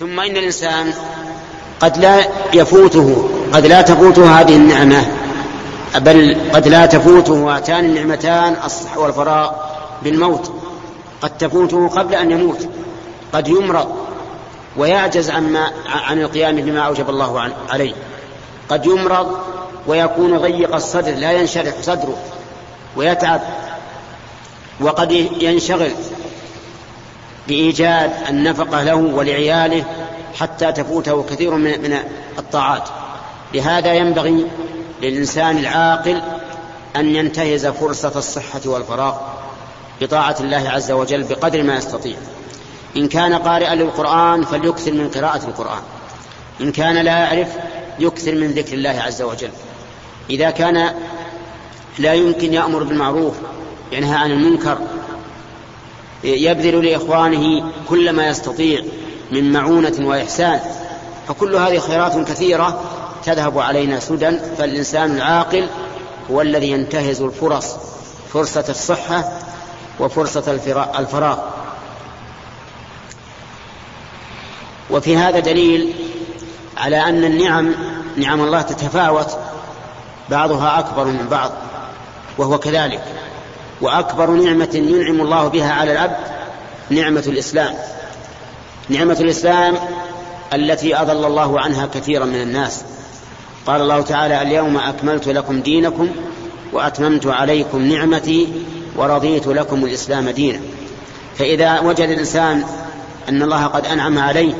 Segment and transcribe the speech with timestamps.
[0.00, 0.92] ثم إن الإنسان
[1.80, 5.06] قد لا يفوته قد لا تفوته هذه النعمة
[5.96, 9.52] بل قد لا تفوته هاتان النعمتان الصحة والفراغ
[10.02, 10.52] بالموت.
[11.22, 12.68] قد تفوته قبل أن يموت
[13.32, 13.96] قد يمرض
[14.76, 17.94] ويعجز عما عن القيام بما أوجب الله عليه.
[18.68, 19.38] قد يمرض
[19.86, 22.16] ويكون ضيق الصدر لا ينشرح صدره
[22.96, 23.40] ويتعب
[24.80, 25.90] وقد ينشغل
[27.48, 29.84] بإيجاد النفقة له ولعياله
[30.38, 31.98] حتى تفوته كثير من
[32.38, 32.88] الطاعات.
[33.54, 34.46] لهذا ينبغي
[35.02, 36.22] للإنسان العاقل
[36.96, 39.14] أن ينتهز فرصة الصحة والفراغ
[40.00, 42.16] بطاعة الله عز وجل بقدر ما يستطيع.
[42.96, 45.82] إن كان قارئا للقرآن فليكثر من قراءة القرآن.
[46.60, 47.48] إن كان لا يعرف
[47.98, 49.50] يكثر من ذكر الله عز وجل.
[50.30, 50.94] إذا كان
[51.98, 53.34] لا يمكن يأمر بالمعروف
[53.92, 54.78] ينهى عن المنكر
[56.24, 58.82] يبذل لإخوانه كل ما يستطيع
[59.32, 60.60] من معونة وإحسان.
[61.28, 62.80] فكل هذه خيرات كثيرة
[63.24, 65.68] تذهب علينا سدى فالإنسان العاقل
[66.30, 67.76] هو الذي ينتهز الفرص
[68.32, 69.32] فرصة الصحة
[70.00, 70.52] وفرصة
[70.98, 71.38] الفراغ
[74.90, 75.94] وفي هذا دليل
[76.76, 77.74] على أن النعم
[78.16, 79.36] نعم الله تتفاوت
[80.30, 81.52] بعضها أكبر من بعض
[82.38, 83.04] وهو كذلك.
[83.80, 86.16] وأكبر نعمة ينعم الله بها على العبد
[86.90, 87.74] نعمة الإسلام.
[88.88, 89.74] نعمة الإسلام
[90.54, 92.84] التي أضل الله عنها كثيرا من الناس.
[93.66, 96.08] قال الله تعالى اليوم أكملت لكم دينكم
[96.72, 98.48] وأتممت عليكم نعمتي
[98.96, 100.60] ورضيت لكم الإسلام دينا.
[101.38, 102.64] فإذا وجد الإنسان
[103.28, 104.54] أن الله قد أنعم عليه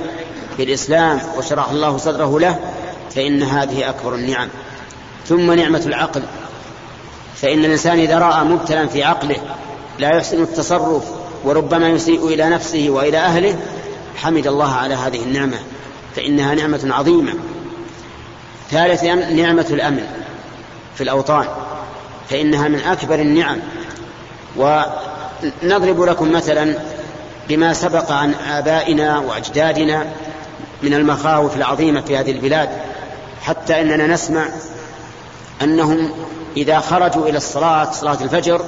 [0.58, 2.58] بالإسلام وشرح الله صدره له
[3.14, 4.48] فإن هذه أكبر النعم.
[5.27, 6.22] ثم نعمة العقل.
[7.42, 9.36] فإن الإنسان إذا رأى مبتلا في عقله
[9.98, 11.05] لا يحسن التصرف
[11.45, 13.58] وربما يسيء إلى نفسه وإلى أهله
[14.17, 15.58] حمد الله على هذه النعمة
[16.17, 17.34] فإنها نعمة عظيمة.
[18.70, 20.06] ثالثا نعمة الأمن
[20.95, 21.47] في الأوطان
[22.30, 23.58] فإنها من أكبر النعم.
[24.57, 26.74] ونضرب لكم مثلا
[27.48, 30.07] بما سبق عن آبائنا وأجدادنا
[30.83, 32.68] من المخاوف العظيمة في هذه البلاد
[33.42, 34.48] حتى إننا نسمع
[35.62, 36.11] أنهم
[36.57, 38.64] إذا خرجوا إلى الصلاة صلاة الفجر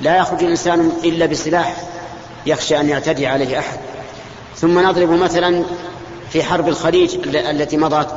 [0.00, 1.76] لا يخرج الإنسان إلا بسلاح
[2.46, 3.78] يخشى أن يعتدي عليه أحد.
[4.56, 5.64] ثم نضرب مثلا
[6.30, 8.08] في حرب الخليج التي مضت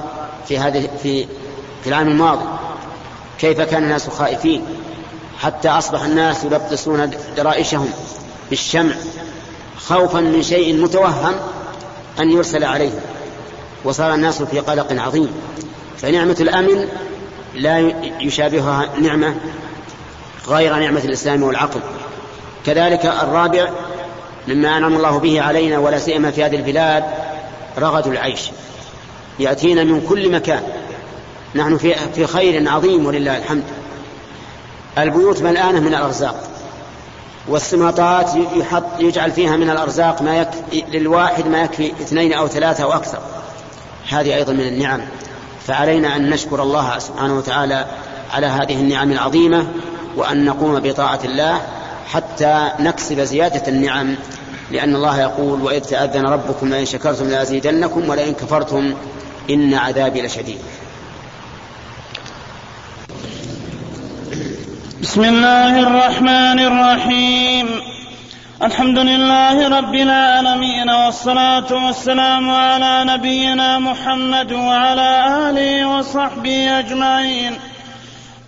[0.48, 1.26] في هذه في
[1.84, 2.46] في العام الماضي.
[3.40, 4.66] كيف كان الناس خائفين
[5.40, 7.90] حتى أصبح الناس يلبسون درائشهم
[8.50, 8.94] بالشمع
[9.78, 11.36] خوفا من شيء متوهم
[12.20, 13.02] أن يرسل عليهم.
[13.84, 15.34] وصار الناس في قلق عظيم.
[15.98, 16.88] فنعمة الأمن
[17.56, 19.36] لا يشابهها نعمة
[20.48, 21.80] غير نعمة الإسلام والعقل.
[22.66, 23.70] كذلك الرابع
[24.48, 27.04] مما أنعم الله به علينا ولا سيما في هذه البلاد
[27.78, 28.52] رغد العيش.
[29.40, 30.64] يأتينا من كل مكان.
[31.56, 33.64] نحن في في خير عظيم ولله الحمد.
[34.98, 36.44] البيوت ملآنة من الأرزاق.
[37.48, 42.94] والسماطات يحط يجعل فيها من الأرزاق ما يكفي للواحد ما يكفي اثنين أو ثلاثة أو
[42.94, 43.20] أكثر.
[44.10, 45.02] هذه أيضا من النعم.
[45.68, 47.86] فعلينا أن نشكر الله سبحانه وتعالى
[48.34, 49.68] على هذه النعم العظيمة
[50.16, 51.62] وأن نقوم بطاعة الله
[52.12, 54.16] حتى نكسب زيادة النعم
[54.72, 58.94] لأن الله يقول وإذ تأذن ربكم لئن شكرتم لأزيدنكم ولئن كفرتم
[59.50, 60.60] إن عذابي لشديد.
[65.02, 67.93] بسم الله الرحمن الرحيم.
[68.64, 75.10] الحمد لله رب العالمين والصلاة والسلام على نبينا محمد وعلى
[75.50, 77.60] آله وصحبه أجمعين.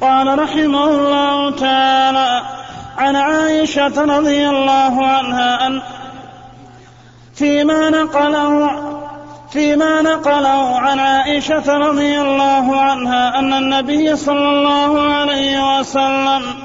[0.02, 2.42] قال رحمه الله تعالى
[2.98, 5.82] عن عائشة رضي الله عنها أن
[7.36, 8.72] فيما نقله
[9.52, 16.65] فيما نقله عن عائشة رضي الله عنها أن النبي صلى الله عليه وسلم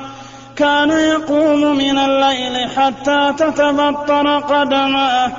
[0.61, 5.33] كان يقوم من الليل حتى تتبطر قدماه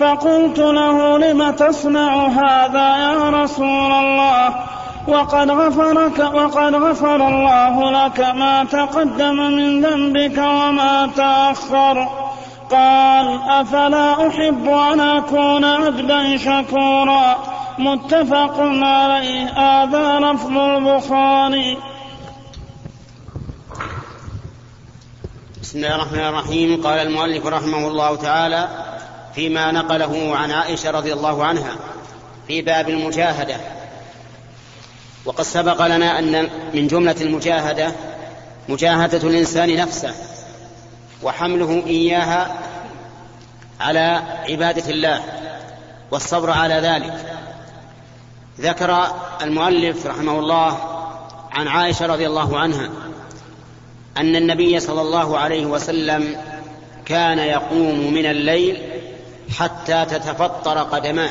[0.00, 4.54] فقلت له لم تصنع هذا يا رسول الله؟
[5.08, 12.08] وقد غفرك وقد غفر الله لك ما تقدم من ذنبك وما تأخر.
[12.70, 17.36] قال أفلا أحب أن أكون عبدا شكورا؟
[17.78, 19.44] متفق عليه.
[19.44, 21.89] هذا لفظ البخاري.
[25.70, 26.82] بسم الله الرحمن الرحيم.
[26.82, 28.68] قال المؤلف رحمه الله تعالى
[29.34, 31.76] فيما نقله عن عائشة رضي الله عنها
[32.46, 33.56] في باب المجاهدة.
[35.24, 37.92] وقد سبق لنا أن من جملة المجاهدة
[38.68, 40.14] مجاهدة الإنسان نفسه
[41.22, 42.58] وحمله إياها
[43.80, 45.22] على عبادة الله
[46.10, 47.40] والصبر على ذلك.
[48.60, 49.06] ذكر
[49.42, 50.78] المؤلف رحمه الله
[51.52, 52.90] عن عائشة رضي الله عنها
[54.20, 56.36] أن النبي صلى الله عليه وسلم
[57.04, 58.82] كان يقوم من الليل
[59.58, 61.30] حتى تتفطر قدماه.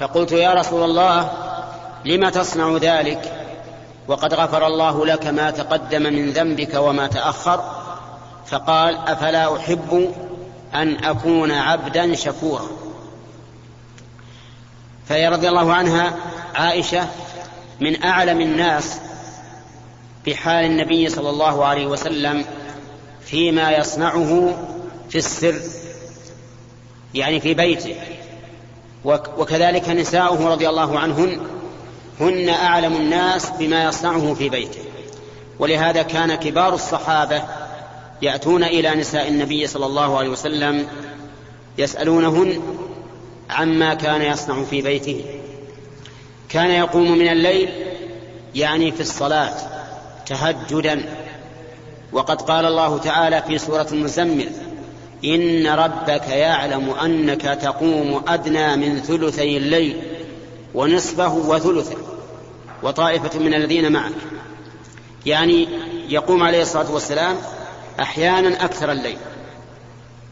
[0.00, 1.30] فقلت يا رسول الله
[2.04, 3.32] لم تصنع ذلك؟
[4.08, 7.64] وقد غفر الله لك ما تقدم من ذنبك وما تأخر؟
[8.46, 10.14] فقال أفلا أحب
[10.74, 12.68] أن أكون عبدا شكورا.
[15.08, 16.14] فهي رضي الله عنها
[16.54, 17.06] عائشة
[17.80, 19.00] من أعلم الناس
[20.26, 22.44] بحال النبي صلى الله عليه وسلم
[23.20, 24.58] فيما يصنعه
[25.08, 25.60] في السر
[27.14, 27.94] يعني في بيته.
[29.04, 31.40] وكذلك نساؤه رضي الله عنهن
[32.20, 34.80] هن أعلم الناس بما يصنعه في بيته.
[35.58, 37.42] ولهذا كان كبار الصحابة
[38.22, 40.86] يأتون إلى نساء النبي صلى الله عليه وسلم
[41.78, 42.62] يسألونهن
[43.50, 45.24] عما كان يصنع في بيته.
[46.48, 47.68] كان يقوم من الليل
[48.54, 49.75] يعني في الصلاة.
[50.26, 51.02] تهجدا.
[52.12, 54.48] وقد قال الله تعالى في سورة المزمل
[55.24, 60.02] إن ربك يعلم أنك تقوم أدنى من ثلثي الليل
[60.74, 61.96] ونصفه وثلثه
[62.82, 64.12] وطائفة من الذين معك.
[65.26, 65.68] يعني
[66.08, 67.36] يقوم عليه الصلاة والسلام
[68.00, 69.18] أحيانا أكثر الليل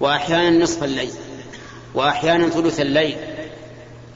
[0.00, 1.10] وأحيانا نصف الليل
[1.94, 3.16] وأحيانا ثلث الليل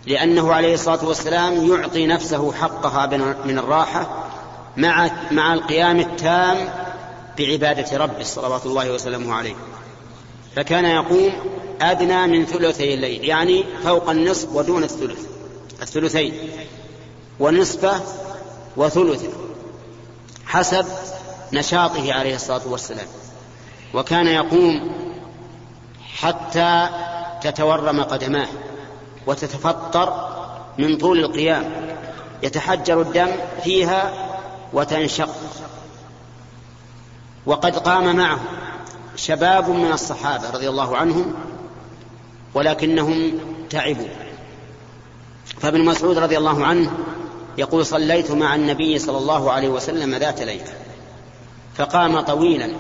[0.07, 3.07] لأنه عليه الصلاة والسلام يعطي نفسه حقها
[3.45, 4.28] من الراحة
[4.79, 6.69] مع مع القيام التام
[7.39, 9.55] بعبادة ربه صلوات الله وسلامه عليه.
[10.57, 11.33] فكان يقوم
[11.81, 15.27] أدنى من ثلثي الليل يعني فوق النصف ودون الثلث
[15.83, 16.35] الثلثين
[17.41, 18.01] ونصفه
[18.77, 19.33] وثلثه
[20.47, 20.87] حسب
[21.53, 23.07] نشاطه عليه الصلاة والسلام.
[23.95, 24.91] وكان يقوم
[26.17, 26.89] حتى
[27.43, 28.49] تتورم قدماه
[29.27, 30.29] وتتفطر
[30.79, 31.73] من طول القيام.
[32.43, 33.31] يتحجر الدم
[33.65, 34.28] فيها
[34.73, 35.29] وتنشق.
[37.47, 38.41] وقد قام معه
[39.17, 41.35] شباب من الصحابة رضي الله عنهم
[42.55, 43.33] ولكنهم
[43.71, 44.09] تعبوا.
[45.61, 46.91] فابن مسعود رضي الله عنه
[47.59, 50.73] يقول صليت مع النبي صلى الله عليه وسلم ذات ليلة
[51.77, 52.73] فقام طويلا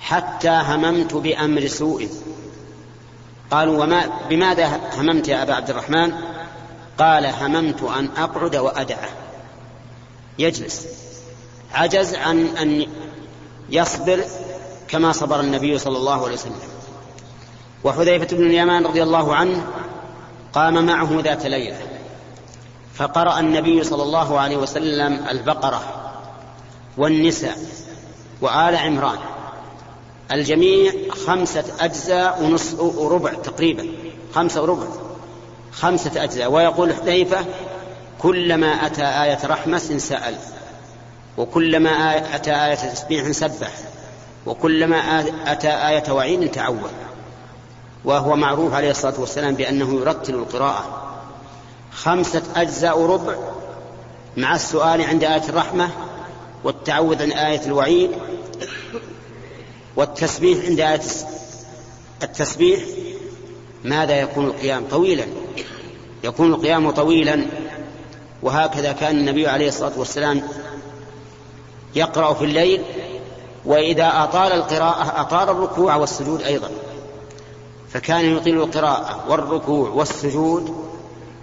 [0.00, 2.08] حتى هممت بأمر سوء.
[3.50, 6.12] قالوا وما بماذا هممت يا أبا عبد الرحمن؟
[6.98, 9.08] قال هممت أن أقعد وأدعه.
[10.38, 10.86] يجلس.
[11.72, 12.86] عجز عن أن
[13.70, 14.24] يصبر
[14.88, 16.60] كما صبر النبي صلى الله عليه وسلم.
[17.84, 19.66] وحذيفة بن اليمان رضي الله عنه
[20.52, 21.78] قام معه ذات ليلة
[22.94, 25.82] فقرأ النبي صلى الله عليه وسلم البقرة
[26.96, 27.58] والنساء
[28.40, 29.18] وآل عمران.
[30.32, 30.92] الجميع
[31.26, 33.88] خمسة أجزاء ونصف وربع تقريبا.
[34.34, 34.86] خمسة وربع
[35.72, 36.50] خمسة أجزاء.
[36.52, 37.44] ويقول حذيفة
[38.18, 40.34] كلما أتى آية رحمة سأل
[41.38, 41.90] وكلما
[42.34, 43.72] أتى آية تسبيح سبح
[44.46, 46.90] وكلما أتى آية وعيد تعود
[48.04, 51.04] وهو معروف عليه الصلاة والسلام بأنه يرتل القراءة.
[51.92, 53.34] خمسة أجزاء ربع
[54.36, 55.90] مع السؤال عند آية الرحمة
[56.64, 58.10] والتعوذ عن آية الوعيد
[59.96, 61.00] والتسبيح عند آية
[62.22, 62.80] التسبيح
[63.84, 65.24] ماذا يكون القيام طويلا؟
[66.24, 67.46] يكون القيام طويلا.
[68.42, 70.42] وهكذا كان النبي عليه الصلاة والسلام
[71.94, 72.82] يقرأ في الليل
[73.64, 76.70] وإذا أطال القراءة أطال الركوع والسجود أيضا.
[77.90, 80.88] فكان يطيل القراءة والركوع والسجود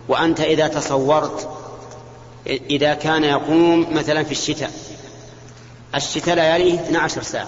[0.07, 1.49] وأنت إذا تصورت
[2.47, 4.71] إذا كان يقوم مثلا في الشتاء
[5.95, 7.47] الشتاء لياليه 12 ساعة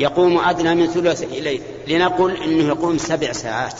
[0.00, 3.74] يقوم أدنى من ثلث الليل لنقل إنه يقوم سبع ساعات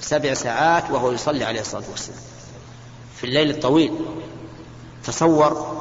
[0.00, 2.20] سبع ساعات وهو يصلي عليه الصلاة والسلام.
[3.20, 3.92] في الليل الطويل.
[5.06, 5.78] تصور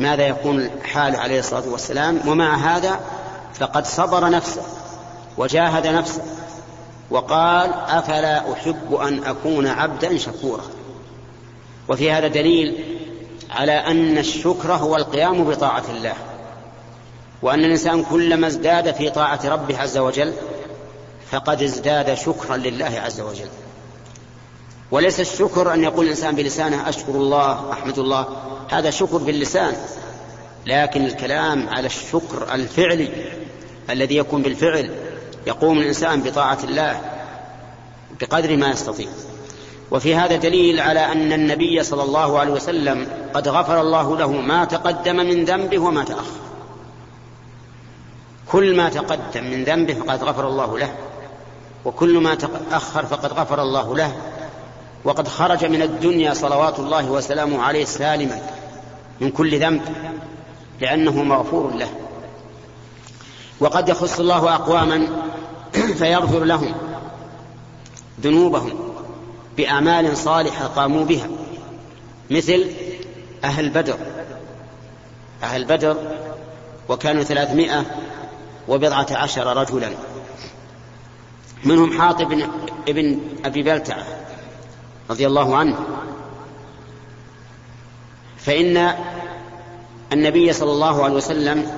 [0.00, 3.00] ماذا يكون حاله عليه الصلاة والسلام ومع هذا
[3.54, 4.62] فقد صبر نفسه
[5.36, 6.22] وجاهد نفسه
[7.10, 10.62] وقال أفلا أحب أن أكون عبدا شكورا؟
[11.88, 12.84] وفي هذا دليل
[13.50, 16.14] على أن الشكر هو القيام بطاعة الله
[17.42, 20.32] وأن الإنسان كلما ازداد في طاعة ربه عز وجل
[21.30, 23.48] فقد ازداد شكرا لله عز وجل.
[24.90, 28.26] وليس الشكر أن يقول الإنسان بلسانه أشكر الله أحمد الله.
[28.70, 29.76] هذا شكر باللسان
[30.66, 33.10] لكن الكلام على الشكر الفعلي
[33.90, 34.90] الذي يكون بالفعل
[35.46, 37.00] يقوم الإنسان بطاعة الله
[38.20, 39.08] بقدر ما يستطيع.
[39.90, 44.64] وفي هذا دليل على أن النبي صلى الله عليه وسلم قد غفر الله له ما
[44.64, 46.38] تقدم من ذنبه وما تأخر.
[48.52, 50.94] كل ما تقدم من ذنبه فقد غفر الله له
[51.84, 54.12] وكل ما تأخر فقد غفر الله له.
[55.04, 58.40] وقد خرج من الدنيا صلوات الله وسلامه عليه سالما
[59.20, 59.82] من كل ذنب
[60.80, 61.88] لأنه مغفور له.
[63.60, 65.06] وقد يخص الله أقواما
[65.98, 66.74] فيغفر لهم
[68.20, 68.72] ذنوبهم
[69.56, 71.28] بأعمال صالحة قاموا بها
[72.30, 72.66] مثل
[73.44, 73.98] أهل بدر.
[75.42, 75.96] أهل بدر
[76.88, 77.84] وكانوا ثلاثمائة
[78.68, 79.90] وبضعة عشر رجلا.
[81.64, 82.28] منهم حاطب
[82.88, 84.17] بن أبي بلتعة
[85.10, 85.76] رضي الله عنه.
[88.38, 88.94] فإن
[90.12, 91.70] النبي صلى الله عليه وسلم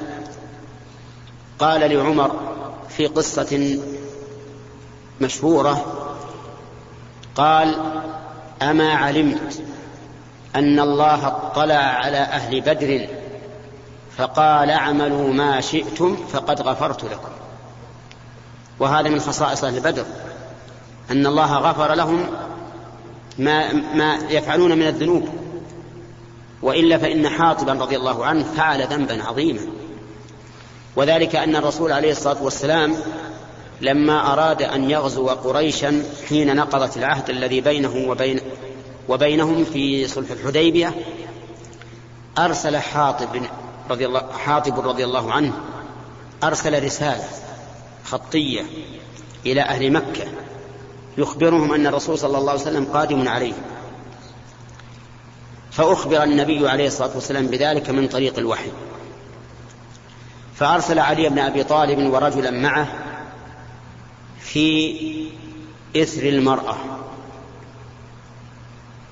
[1.59, 2.31] قال لعمر
[2.89, 3.79] في قصة
[5.21, 5.85] مشهورة
[7.35, 7.75] قال
[8.63, 9.63] أما علمت
[10.57, 13.09] أن الله اطلع على أهل بدر
[14.17, 17.29] فقال اعملوا ما شئتم فقد غفرت لكم.
[18.79, 20.05] وهذا من خصائص أهل بدر
[21.11, 22.27] أن الله غفر لهم
[23.39, 25.29] ما, ما يفعلون من الذنوب.
[26.63, 29.61] وإلا فإن حاطبا رضي الله عنه فعل ذنبا عظيما.
[30.97, 32.97] وذلك أن الرسول عليه الصلاة والسلام
[33.81, 38.41] لما أراد أن يغزو قريشا حين نقضت العهد الذي بينه وبين
[39.09, 40.95] وبينهم في صلح الحديبية
[42.39, 43.29] أرسل حاطب
[43.91, 45.53] رضي الله حاطب رضي الله عنه
[46.45, 47.25] أرسل رسالة
[48.05, 48.63] خطية
[49.47, 50.25] إلى أهل مكة.
[51.19, 53.63] يخبرهم أن الرسول صلى الله عليه وسلم قادم عليهم
[55.71, 58.71] فأخبر النبي عليه الصلاة والسلام بذلك من طريق الوحي.
[60.55, 62.89] فأرسل علي بن أبي طالب ورجلا معه
[64.41, 64.97] في
[65.97, 66.77] إثر المرأة.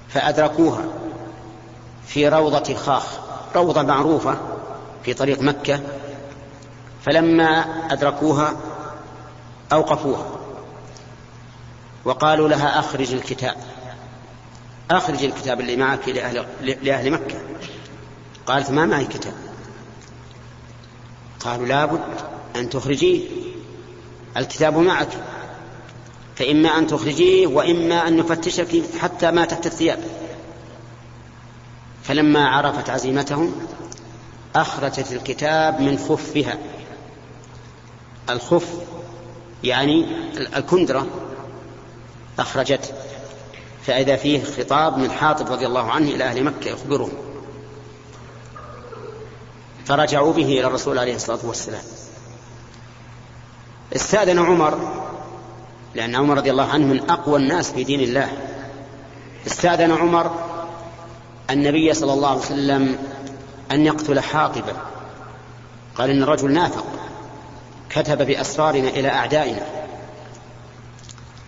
[0.09, 0.85] فأدركوها
[2.07, 3.19] في روضة خاخ
[3.57, 4.39] روضة معروفة
[5.05, 5.81] في طريق مكة.
[7.05, 7.61] فلما
[7.93, 8.57] أدركوها
[9.73, 10.38] أوقفوها.
[12.09, 13.57] وقالوا لها أخرج الكتاب.
[14.91, 16.47] أخرج الكتاب اللي معك لأهل,
[16.83, 17.41] لأهل مكة.
[18.47, 19.35] قالت ما معي كتاب.
[21.41, 22.01] قالوا لابد
[22.57, 23.29] أن تخرجيه.
[24.37, 25.09] الكتاب معك.
[26.37, 30.05] فإما أن تخرجيه وإما أن نفتشك حتى ما تحت الثياب.
[32.03, 33.55] فلما عرفت عزيمتهم
[34.57, 36.59] أخرجت الكتاب من خفها.
[38.31, 38.69] الخف
[39.65, 40.07] يعني
[40.57, 41.28] الكندرة.
[42.39, 42.95] أخرجته
[43.87, 47.13] فإذا فيه خطاب من حاطب رضي الله عنه إلى أهل مكة يخبرهم.
[49.87, 51.83] فرجعوا به إلى الرسول عليه الصلاة والسلام.
[53.97, 54.79] استأذن عمر
[55.95, 58.33] لأن عمر رضي الله عنه من أقوى الناس في دين الله.
[59.47, 60.31] استأذن عمر
[61.51, 62.99] النبي صلى الله عليه وسلم
[63.71, 64.77] أن يقتل حاطبا.
[65.97, 66.87] قال إن الرجل نافق
[67.91, 69.67] كتب بأسرارنا إلى أعدائنا.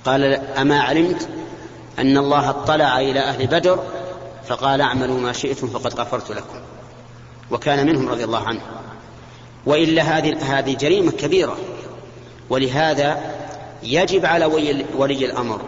[0.04, 1.28] قال أما علمت
[1.98, 3.78] أن الله اطلع إلى أهل بدر
[4.46, 6.58] فقال اعملوا ما شئتم فقد غفرت لكم.
[7.50, 8.60] وكان منهم رضي الله عنه.
[9.66, 11.56] وإلا هذه هذه جريمة كبيرة.
[12.50, 13.20] ولهذا
[13.82, 14.44] يجب على
[14.96, 15.60] ولي الأمر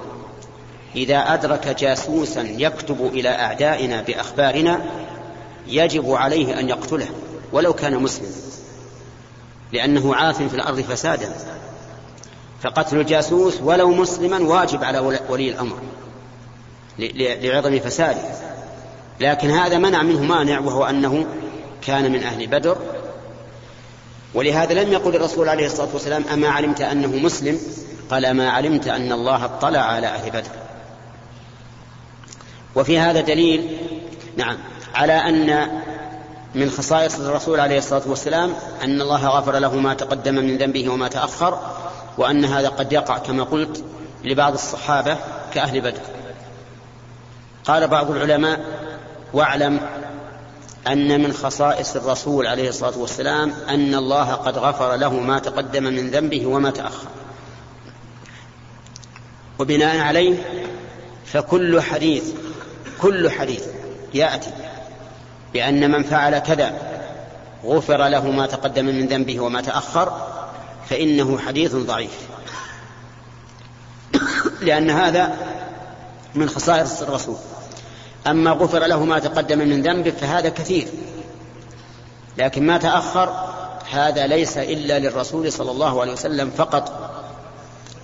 [0.96, 4.80] إذا أدرك جاسوسا يكتب إلى أعدائنا بأخبارنا
[5.66, 7.08] يجب عليه أن يقتله
[7.52, 8.30] ولو كان مسلم
[9.72, 11.34] لأنه عاث في الأرض فسادا.
[12.62, 15.78] فقتل الجاسوس ولو مسلما واجب على ولي الأمر
[17.18, 18.22] لعظم فساده.
[19.20, 21.26] لكن هذا منع منه مانع وهو أنه
[21.82, 22.76] كان من أهل بدر.
[24.34, 27.58] ولهذا لم يقل الرسول عليه الصلاة والسلام أما علمت أنه مسلم؟
[28.10, 30.50] قال أما علمت أن الله اطلع على أهل بدر.
[32.74, 33.78] وفي هذا دليل
[34.36, 34.56] نعم
[34.94, 35.68] على أن
[36.54, 41.08] من خصائص الرسول عليه الصلاة والسلام أن الله غفر له ما تقدم من ذنبه وما
[41.08, 41.58] تأخر.
[42.18, 43.84] وأن هذا قد يقع كما قلت
[44.24, 45.16] لبعض الصحابة
[45.54, 46.00] كأهل بدر.
[47.64, 48.60] قال بعض العلماء
[49.32, 49.80] واعلم
[50.86, 56.10] أن من خصائص الرسول عليه الصلاة والسلام أن الله قد غفر له ما تقدم من
[56.10, 57.08] ذنبه وما تأخر.
[59.58, 60.36] وبناء عليه
[61.26, 62.24] فكل حديث
[63.00, 63.64] كل حديث
[64.14, 64.50] يأتي
[65.52, 66.72] بأن من فعل كذا
[67.64, 70.41] غفر له ما تقدم من ذنبه وما تأخر
[70.88, 72.18] فإنه حديث ضعيف.
[74.60, 75.36] لأن هذا
[76.34, 77.36] من خصائص الرسول.
[78.26, 80.88] أما غفر له ما تقدم من ذنبه فهذا كثير.
[82.38, 83.52] لكن ما تأخر
[83.90, 87.12] هذا ليس إلا للرسول صلى الله عليه وسلم فقط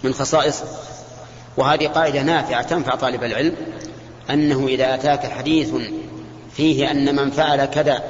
[0.05, 0.67] من خصائصه.
[1.57, 3.57] وهذه قاعدة نافعة تنفع طالب العلم
[4.31, 5.75] أنه إذا أتاك حديث
[6.57, 8.03] فيه أن من فعل كذا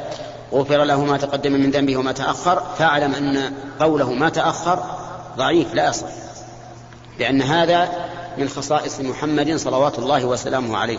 [0.53, 4.83] غفر له ما تقدم من ذنبه وما تأخر فاعلم أن قوله ما تأخر
[5.37, 6.07] ضعيف لا يصح
[7.19, 7.89] لأن هذا
[8.39, 10.99] من خصائص محمد صلوات الله وسلامه عليه.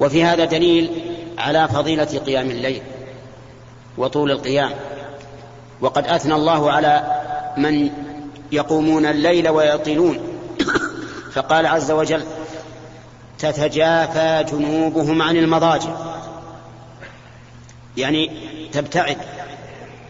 [0.00, 0.90] وفي هذا دليل
[1.38, 2.82] على فضيلة قيام الليل
[3.98, 4.70] وطول القيام.
[5.80, 7.22] وقد أثنى الله على
[7.56, 7.90] من
[8.52, 10.18] يقومون الليل ويطيلون
[11.32, 12.22] فقال عز وجل
[13.38, 16.13] تتجافى جنوبهم عن المضاجع.
[17.96, 18.30] يعني
[18.72, 19.16] تبتعد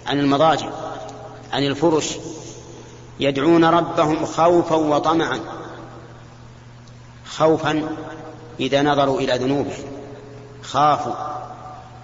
[0.06, 0.68] عن المضاجع
[1.52, 2.16] عن الفرش
[3.20, 5.40] يدعون ربهم خوفا وطمعا
[7.26, 7.88] خوفا
[8.60, 9.84] إذا نظروا إلى ذنوبهم
[10.62, 11.14] خافوا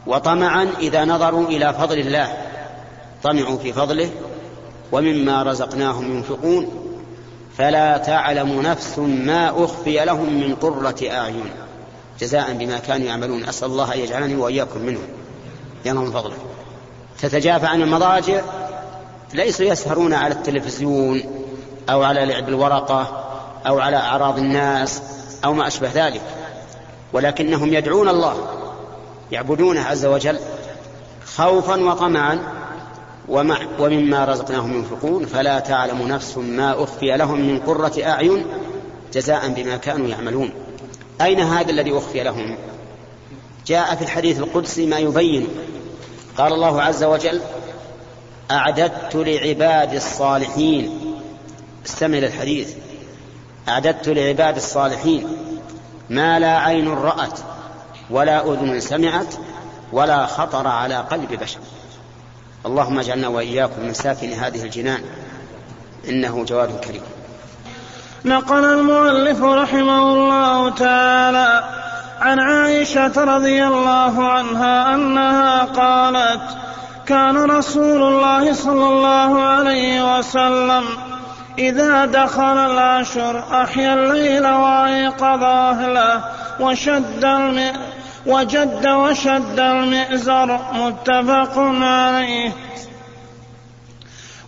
[0.06, 2.36] وطمعا إذا نظروا إلى فضل الله
[3.22, 4.10] طمعوا في فضله
[4.92, 6.90] ومما رزقناهم ينفقون
[7.58, 11.50] فلا تعلم نفس ما أخفي لهم من قرة أعين
[12.20, 15.08] جزاء بما كانوا يعملون أسأل الله أن يجعلني وإياكم منهم.
[15.84, 16.36] ينهم فضله.
[17.20, 18.40] تتجافى عن المضاجع
[19.34, 21.22] ليسوا يسهرون على التلفزيون
[21.90, 23.26] أو على لعب الورقة
[23.66, 25.02] أو على أعراض الناس
[25.44, 26.22] أو ما أشبه ذلك.
[27.12, 28.48] ولكنهم يدعون الله
[29.32, 30.38] يعبدونه عز وجل
[31.36, 32.38] خوفا وطمعا
[33.28, 35.26] ومع ومما رزقناهم ينفقون.
[35.26, 38.44] فلا تعلم نفس ما أخفي لهم من قرة أعين
[39.12, 40.50] جزاء بما كانوا يعملون.
[41.20, 42.56] أين هذا الذي أخفي لهم؟
[43.70, 45.48] جاء في الحديث القدسي ما يبين.
[46.38, 47.40] قال الله عز وجل
[48.50, 51.00] أعددت لعبادي الصالحين.
[51.86, 52.74] استمع الحديث.
[53.68, 55.36] أعددت لعبادي الصالحين.
[56.10, 57.38] ما لا عين رأت
[58.10, 59.34] ولا أذن سمعت
[59.92, 61.58] ولا خطر على قلب بشر.
[62.66, 65.00] اللهم اجعلنا وإياكم من ساكن هذه الجنان.
[66.08, 67.02] إنه جواد كريم.
[68.24, 71.79] نقل المؤلف رحمه الله تعالى
[72.20, 76.42] عن عائشة رضي الله عنها أنها قالت
[77.06, 80.84] كان رسول الله صلى الله عليه وسلم
[81.58, 86.24] إذا دخل العشر أحيا الليل وأيقظ أهله
[86.60, 87.72] وشد الم...
[88.26, 92.52] وجد وشد المئزر متفق عليه.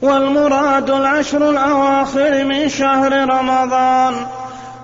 [0.03, 4.27] والمراد العشر الأواخر من شهر رمضان.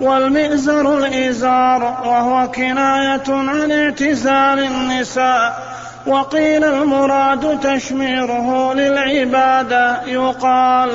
[0.01, 5.69] والمئزر الإزار وهو كناية عن اعتزال النساء.
[6.07, 10.91] وقيل المراد تشميره للعبادة يقال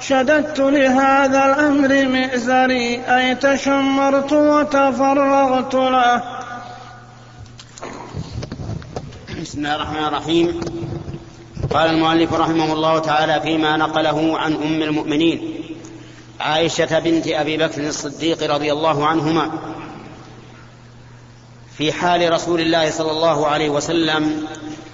[0.00, 6.22] شددت لهذا الأمر مئزري أي تشمرت وتفرغت له.
[9.42, 10.60] بسم الله الرحمن الرحيم.
[11.74, 15.65] قال المؤلف رحمه الله تعالى فيما نقله عن أم المؤمنين.
[16.40, 19.50] عائشة بنت أبي بكر الصديق رضي الله عنهما
[21.78, 24.46] في حال رسول الله صلى الله عليه وسلم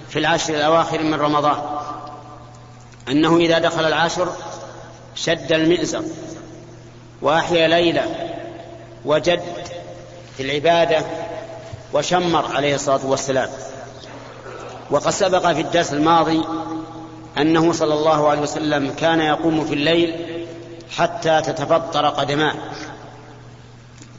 [0.09, 1.57] في العشر الأواخر من رمضان
[3.09, 4.31] أنه إذا دخل العشر
[5.15, 6.03] شد المئزر
[7.21, 8.29] وأحيا ليلة
[9.05, 9.41] وجد
[10.37, 11.05] في العبادة
[11.93, 13.49] وشمر عليه الصلاة والسلام.
[14.91, 16.41] وقد سبق في الدرس الماضي
[17.37, 20.32] أنه صلى الله عليه وسلم كان يقوم في الليل
[20.97, 22.53] حتى تتفطر قدماه.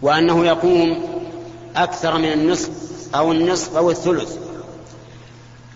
[0.03, 1.03] وأنه يقوم
[1.77, 2.71] أكثر من النصف
[3.15, 4.39] أو النصف أو الثلث.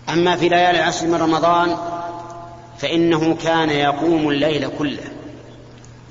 [0.09, 1.77] أما في ليالي العشر من رمضان
[2.77, 5.03] فإنه كان يقوم الليل كله.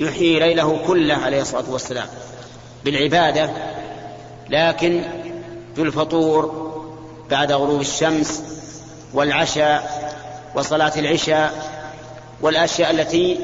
[0.01, 2.07] يحيي ليله كله عليه الصلاة والسلام
[2.85, 3.51] بالعبادة
[4.51, 5.03] لكن
[5.75, 6.69] في الفطور
[7.31, 8.43] بعد غروب الشمس
[9.15, 10.09] والعشاء
[10.55, 11.53] وصلاة العشاء
[12.41, 13.41] والأشياء التي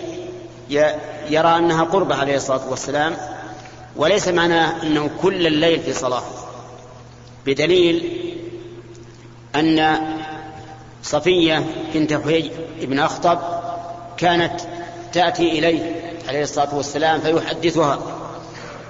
[1.31, 3.17] يرى أنها قربة عليه الصلاة والسلام
[3.97, 6.23] وليس معناه أنه كل الليل في صلاة.
[7.47, 8.21] بدليل
[9.55, 9.99] أن
[11.03, 12.51] صفية بنت حيي
[12.81, 13.39] بن أخطب
[14.17, 14.61] كانت
[15.13, 17.99] تأتي إليه عليه الصلاة والسلام فيحدثها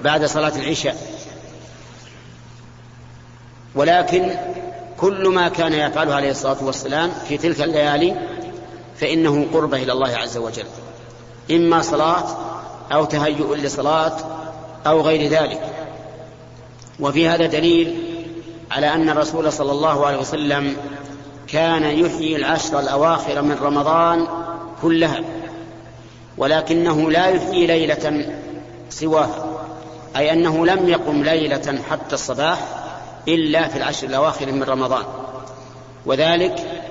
[0.05, 0.97] بعد صلاة العشاء.
[3.75, 4.31] ولكن
[4.99, 8.17] كل ما كان يفعله عليه الصلاة والسلام في تلك الليالي
[9.01, 10.67] فإنه قربة إلى الله عز وجل.
[11.51, 12.25] إما صلاة
[12.93, 14.17] أو تهيؤ لصلاة
[14.87, 15.61] أو غير ذلك.
[17.01, 18.15] وفي هذا دليل
[18.71, 20.77] على أن الرسول صلى الله عليه وسلم
[21.49, 24.27] كان يحيي العشر الأواخر من رمضان
[24.83, 25.21] كلها
[26.39, 28.27] ولكنه لا يحيي ليلة
[28.91, 29.45] سواها
[30.17, 32.59] أي أنه لم يقم ليلة حتى الصباح
[33.29, 35.05] إلا في العشر الأواخر من رمضان
[36.07, 36.83] وذلك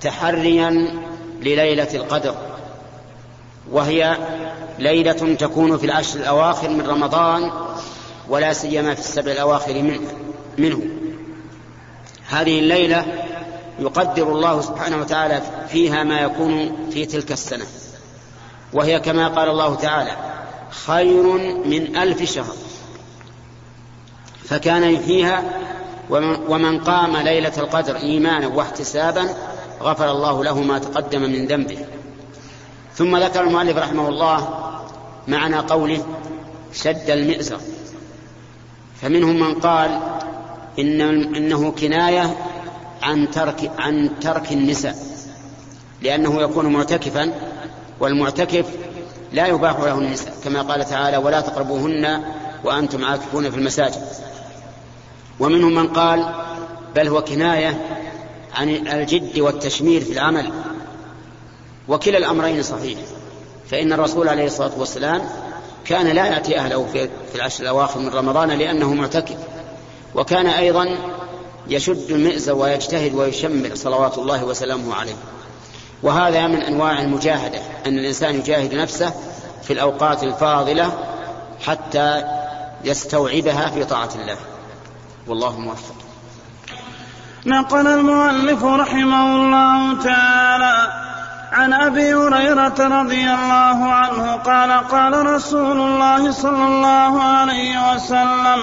[0.00, 0.70] تحريا
[1.40, 2.34] لليلة القدر.
[3.72, 4.16] وهي
[4.78, 7.50] ليلة تكون في العشر الأواخر من رمضان
[8.28, 10.00] ولا سيما في السبع الأواخر منه,
[10.58, 10.80] منه.
[12.28, 13.04] هذه الليلة
[13.78, 17.64] يقدر الله سبحانه وتعالى فيها ما يكون في تلك السنة.
[18.72, 20.10] وهي كما قال الله تعالى
[20.86, 21.22] خير
[21.66, 22.54] من ألف شهر.
[24.44, 25.44] فكان يحييها
[26.48, 29.34] ومن قام ليلة القدر إيمانا واحتسابا
[29.82, 31.78] غفر الله له ما تقدم من ذنبه.
[32.96, 34.48] ثم ذكر المؤلف رحمه الله
[35.28, 36.06] معنى قوله
[36.72, 37.60] شد المئزر.
[39.02, 40.00] فمنهم من قال
[40.78, 41.00] إن
[41.34, 42.36] إنه كناية
[43.02, 44.96] عن ترك عن ترك النساء
[46.02, 47.32] لأنه يكون معتكفا
[48.00, 48.66] والمعتكف
[49.32, 52.22] لا يباح له النساء كما قال تعالى ولا تقربوهن
[52.64, 54.02] وأنتم عاكفون في المساجد.
[55.40, 56.34] ومنهم من قال
[56.94, 57.80] بل هو كناية
[58.54, 60.52] عن الجد والتشمير في العمل.
[61.88, 62.98] وكلا الأمرين صحيح.
[63.70, 65.22] فإن الرسول عليه الصلاة والسلام
[65.84, 66.86] كان لا يأتي أهله
[67.32, 69.36] في العشر الأواخر من رمضان لأنه معتكف.
[70.14, 70.98] وكان أيضا
[71.68, 75.16] يشد المئزر ويجتهد ويشمر صلوات الله وسلامه عليه.
[76.02, 79.14] وهذا من أنواع المجاهدة أن الإنسان يجاهد نفسه
[79.62, 80.92] في الأوقات الفاضلة
[81.66, 82.24] حتى
[82.84, 84.36] يستوعبها في طاعة الله.
[85.26, 85.94] والله موفق.
[87.46, 91.05] نقل المؤلف رحمه الله تعالى
[91.52, 98.60] عن أبي هريرة رضي الله عنه قال قال رسول الله صلى الله عليه وسلم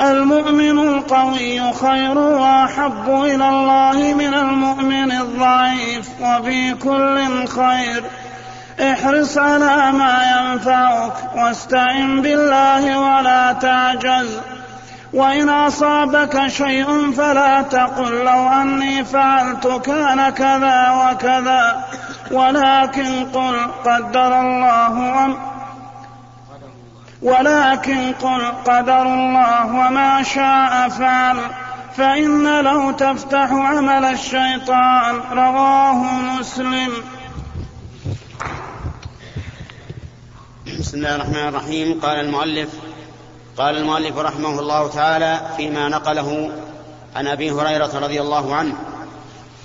[0.00, 8.04] المؤمن القوي خير وأحب إلى الله من المؤمن الضعيف وفي كل خير.
[8.80, 14.40] احرص على ما ينفعك واستعن بالله ولا تعجز.
[15.12, 21.84] وإن أصابك شيء فلا تقل لو أني فعلت كان كذا وكذا.
[22.30, 25.36] ولكن قل قدر الله وم
[27.22, 31.36] ولكن قل قدر الله وما شاء فعل.
[31.96, 36.04] فإن لو تفتح عمل الشيطان رواه
[36.38, 36.92] مسلم.
[40.78, 42.00] بسم الله الرحمن الرحيم.
[42.00, 42.68] قال المؤلف
[43.58, 46.50] قال المؤلف رحمه الله تعالى فيما نقله
[47.16, 48.74] عن أبي هريرة رضي الله عنه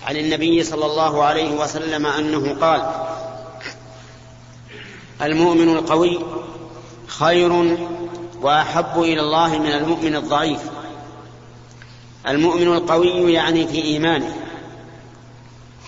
[0.08, 2.92] عن النبي صلى الله عليه وسلم أنه قال
[5.22, 6.20] المؤمن القوي
[7.08, 7.78] خير
[8.42, 10.60] وأحب إلى الله من المؤمن الضعيف.
[12.28, 14.36] المؤمن القوي يعني في إيمانه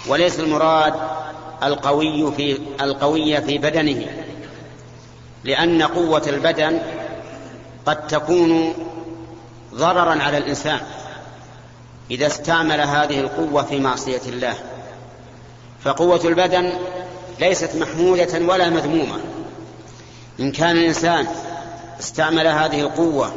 [0.07, 0.93] وليس المراد
[1.63, 4.05] القوي في القوي في بدنه
[5.43, 6.81] لأن قوة البدن
[7.85, 8.73] قد تكون
[9.75, 10.79] ضررا على الإنسان
[12.11, 14.53] إذا استعمل هذه القوة في معصية الله.
[15.83, 16.73] فقوة البدن
[17.39, 19.19] ليست محمودة ولا مذمومة.
[20.39, 21.27] إن كان الإنسان
[21.99, 23.33] استعمل هذه القوة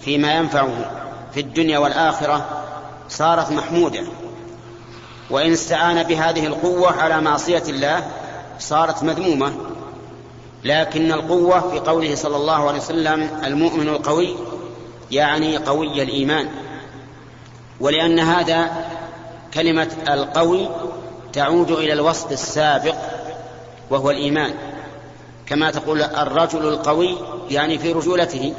[0.00, 0.90] فيما ينفعه
[1.34, 2.64] في الدنيا والآخرة
[3.08, 4.04] صارت محمودة.
[5.30, 8.06] وإن استعان بهذه القوة على معصية الله
[8.58, 9.52] صارت مذمومة.
[10.64, 14.36] لكن القوة في قوله صلى الله عليه وسلم المؤمن القوي
[15.10, 16.48] يعني قوي الإيمان.
[17.80, 18.86] ولأن هذا
[19.54, 20.68] كلمة القوي
[21.32, 22.94] تعود إلى الوصف السابق
[23.90, 24.54] وهو الإيمان.
[25.46, 27.16] كما تقول الرجل القوي
[27.50, 28.54] يعني في رجولته.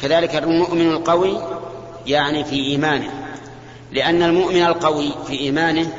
[0.00, 1.38] كذلك المؤمن القوي
[2.06, 3.10] يعني في إيمانه.
[3.92, 5.92] لأن المؤمن القوي في إيمانه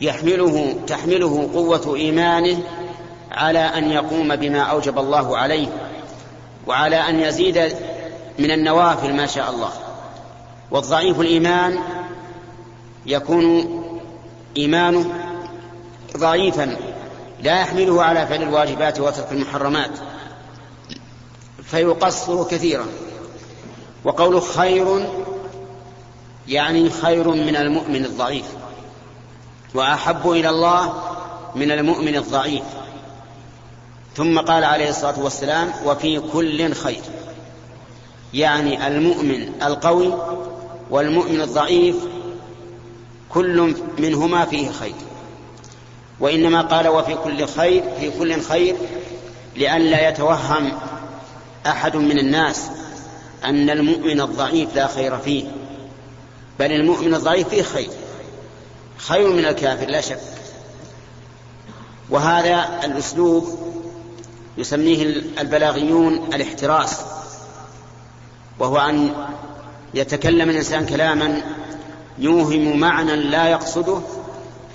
[0.00, 2.58] يحمله تحمله قوة إيمانه
[3.30, 5.68] على أن يقوم بما أوجب الله عليه
[6.66, 7.76] وعلى أن يزيد
[8.38, 9.70] من النوافل ما شاء الله.
[10.70, 11.78] والضعيف الإيمان
[13.06, 13.68] يكون
[14.56, 15.12] ايمانه
[16.16, 16.76] ضعيفا
[17.42, 19.90] لا يحمله على فعل الواجبات وترك المحرمات
[21.64, 22.86] فيقصر كثيرا.
[24.04, 25.08] وقوله خير
[26.48, 28.46] يعني خير من المؤمن الضعيف
[29.74, 30.92] وأحب إلى الله
[31.54, 32.62] من المؤمن الضعيف.
[34.18, 37.00] ثم قال عليه الصلاة والسلام وفي كل خير.
[38.34, 40.14] يعني المؤمن القوي
[40.90, 41.96] والمؤمن الضعيف
[43.28, 44.94] كل منهما فيه خير.
[46.20, 48.76] وإنما قال وفي كل خير في كل خير
[49.56, 50.72] لئلا يتوهم
[51.66, 52.70] أحد من الناس
[53.44, 55.44] أن المؤمن الضعيف لا خير فيه
[56.58, 57.90] بل المؤمن الضعيف فيه خير
[58.96, 60.20] خير من الكافر لا شك.
[62.10, 63.68] وهذا الأسلوب
[64.58, 65.02] يسميه
[65.40, 67.00] البلاغيون الاحتراس
[68.58, 69.10] وهو أن
[69.94, 71.42] يتكلم الإنسان كلاما
[72.18, 74.00] يوهم معنى لا يقصده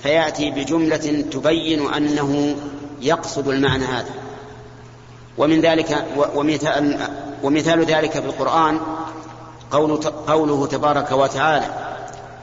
[0.02, 2.56] فيأتي بجملة تبين أنه
[3.00, 4.10] يقصد المعنى هذا.
[5.38, 6.98] ومن ذلك ومثال,
[7.42, 8.80] ومثال ذلك في القرآن
[10.26, 11.66] قوله تبارك وتعالى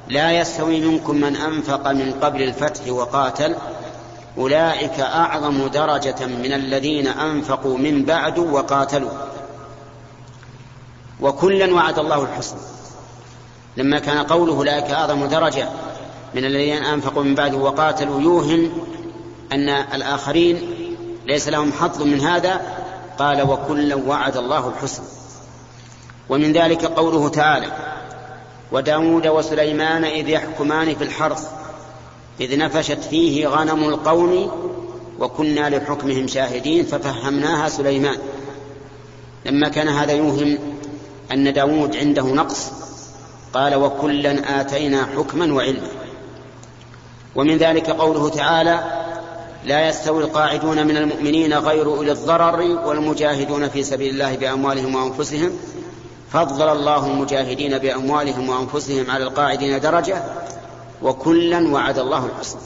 [0.07, 3.55] لا يستوي منكم من أنفق من قبل الفتح وقاتل
[4.37, 9.11] أولئك أعظم درجة من الذين أنفقوا من بعد وقاتلوا.
[11.21, 12.59] وكلا وعد الله الحسنى.
[13.77, 15.69] لما كان قوله أولئك أعظم درجة
[16.35, 18.71] من الذين أنفقوا من بعد وقاتلوا يوهم
[19.51, 20.61] أن الآخرين
[21.25, 22.61] ليس لهم حظ من هذا
[23.19, 25.05] قال وكلا وعد الله الحسنى.
[26.29, 27.71] ومن ذلك قوله تعالى
[28.71, 31.60] وداود وسليمان إذ يحكمان في الحرث
[32.41, 34.51] إذ نفشت فيه غنم القوم
[35.19, 38.17] وكنا لحكمهم شاهدين ففهمناها سليمان.
[39.45, 40.57] لما كان هذا يوهم
[41.31, 42.71] أن داود عنده نقص
[43.53, 45.87] قال وكلا آتينا حكما وعلما.
[47.35, 48.83] ومن ذلك قوله تعالى
[49.65, 55.51] لا يستوي القاعدون من المؤمنين غير أولي الضرر والمجاهدون في سبيل الله بأموالهم وأنفسهم.
[56.33, 60.23] فضل الله المجاهدين بأموالهم وأنفسهم على القاعدين درجة
[61.01, 62.61] وكلا وعد الله الحسنى.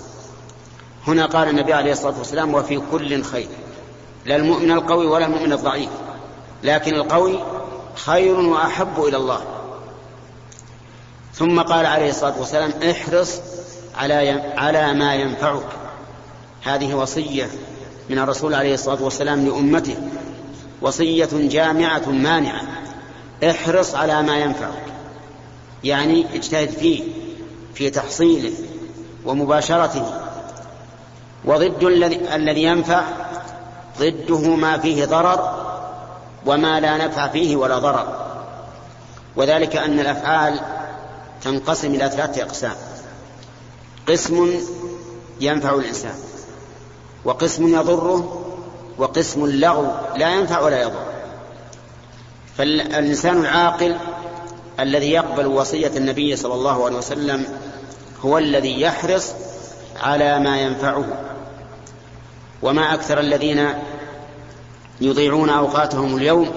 [1.08, 3.48] هنا قال النبي عليه الصلاة والسلام وفي كل خير.
[4.26, 5.89] لا المؤمن القوي ولا المؤمن الضعيف
[6.63, 7.43] لكن القوي
[7.95, 9.41] خير وأحب إلى الله.
[11.34, 13.39] ثم قال عليه الصلاة والسلام احرص
[13.95, 15.69] على على ما ينفعك.
[16.63, 17.50] هذه وصية
[18.10, 19.98] من الرسول عليه الصلاة والسلام لأمته.
[20.82, 22.62] وصية جامعة مانعة
[23.50, 24.84] احرص على ما ينفعك.
[25.84, 27.04] يعني اجتهد فيه.
[27.76, 28.54] في تحصيله
[29.26, 30.06] ومباشرته.
[31.46, 31.84] وضد
[32.34, 33.02] الذي ينفع
[34.00, 35.66] ضده ما فيه ضرر
[36.46, 38.26] وما لا نفع فيه ولا ضرر.
[39.36, 40.60] وذلك أن الأفعال
[41.42, 42.76] تنقسم إلى ثلاثة أقسام.
[44.10, 44.60] قسم
[45.40, 46.16] ينفع الإنسان
[47.26, 48.42] وقسم يضره
[48.98, 51.06] وقسم لغو لا ينفع ولا يضر.
[52.58, 53.98] فالإنسان العاقل
[54.80, 57.46] الذي يقبل وصية النبي صلى الله عليه وسلم
[58.26, 59.34] هو الذي يحرص
[60.02, 61.06] على ما ينفعه.
[62.62, 63.70] وما أكثر الذين
[65.02, 66.52] يضيعون أوقاتهم اليوم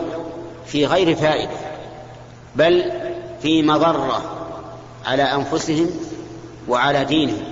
[0.67, 1.57] في غير فائدة
[2.57, 2.93] بل
[3.43, 4.23] في مضرة
[5.07, 5.91] على أنفسهم
[6.69, 7.45] وعلى دينهم.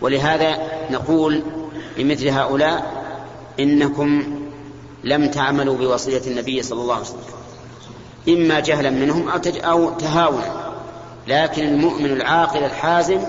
[0.00, 0.58] ولهذا
[0.90, 1.42] نقول
[1.98, 3.02] لمثل هؤلاء
[3.60, 4.38] إنكم
[5.04, 7.41] لم تعملوا بوصية النبي صلى الله عليه وسلم.
[8.28, 9.28] إما جهلا منهم
[9.64, 10.72] أو تهاونا.
[11.28, 13.20] لكن المؤمن العاقل الحازم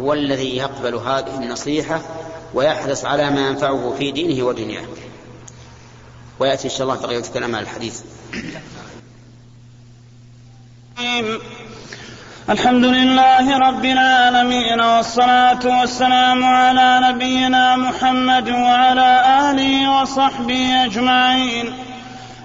[0.00, 2.00] هو الذي يقبل هذه النصيحة
[2.54, 4.84] ويحرص على ما ينفعه في دينه ودنياه.
[6.38, 8.00] ويأتي إن شاء الله بقية كلام على الحديث.
[12.50, 19.10] الحمد لله رب العالمين والصلاة والسلام على نبينا محمد وعلى
[19.50, 21.85] آله وصحبه أجمعين.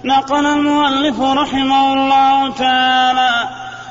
[0.04, 3.48] نقل المؤلف رحمه الله تعالى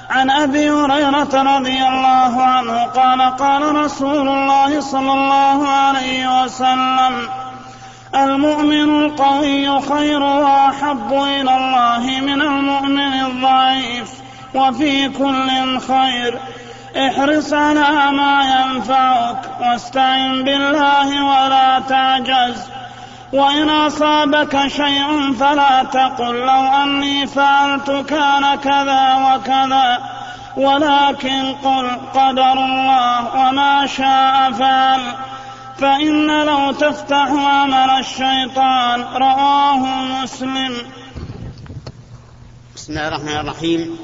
[0.09, 7.29] عن أبي هريرة رضي الله عنه قال قال رسول الله صلى الله عليه وسلم
[8.15, 14.11] المؤمن القوي خير وأحب إلى الله من المؤمن الضعيف
[14.55, 16.39] وفي كل خير.
[16.97, 22.80] احرص على ما ينفعك واستعن بالله ولا تعجز.
[23.33, 29.99] وإن أصابك شيء فلا تقل لو أني فعلت كان كذا وكذا.
[30.57, 35.15] ولكن قل قدر الله وما شاء فعل.
[35.77, 39.85] فإن لو تفتح عمل الشيطان رواه
[40.23, 40.77] مسلم.
[42.75, 43.99] بسم الله الرحمن الرحيم.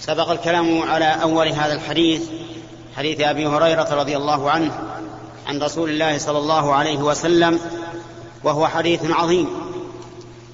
[0.00, 2.22] سبق الكلام على أول هذا الحديث
[2.96, 4.72] حديث أبي هريرة رضي الله عنه
[5.46, 7.60] عن رسول الله صلى الله عليه وسلم
[8.44, 9.48] وهو حديث عظيم.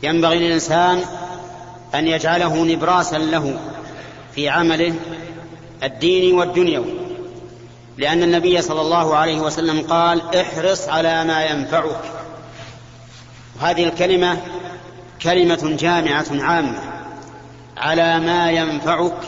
[0.02, 1.04] ينبغي للإنسان
[1.94, 3.60] أن يجعله نبراسا له
[4.34, 4.94] في عمله
[5.82, 6.94] الديني والدنيوي.
[7.98, 12.02] لأن النبي صلى الله عليه وسلم قال احرص على ما ينفعك.
[13.60, 14.38] وهذه الكلمة
[15.22, 16.78] كلمة جامعة عامة.
[17.76, 19.18] على ما ينفعك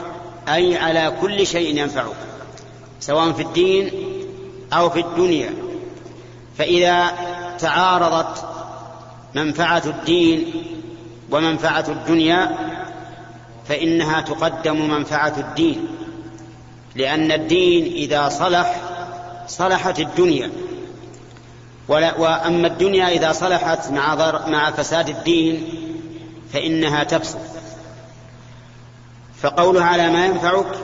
[0.49, 2.17] أي على كل شيء ينفعك
[3.01, 3.91] سواء في الدين
[4.73, 5.51] أو في الدنيا.
[6.59, 7.13] فإذا
[7.59, 8.52] تعارضت
[9.35, 10.53] منفعة الدين
[11.31, 12.51] ومنفعة الدنيا
[13.69, 15.87] فإنها تقدم منفعة الدين
[16.97, 18.81] لأن الدين إذا صلح
[19.47, 20.51] صلحت الدنيا.
[21.89, 24.15] وأما الدنيا إذا صلحت مع,
[24.47, 25.69] مع فساد الدين
[26.53, 27.41] فإنها تفسد
[29.43, 30.77] فقولها على ما ينفعك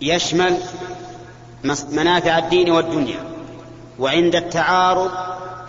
[0.00, 0.58] يشمل
[1.92, 3.24] منافع الدين والدنيا
[3.98, 5.10] وعند التعارض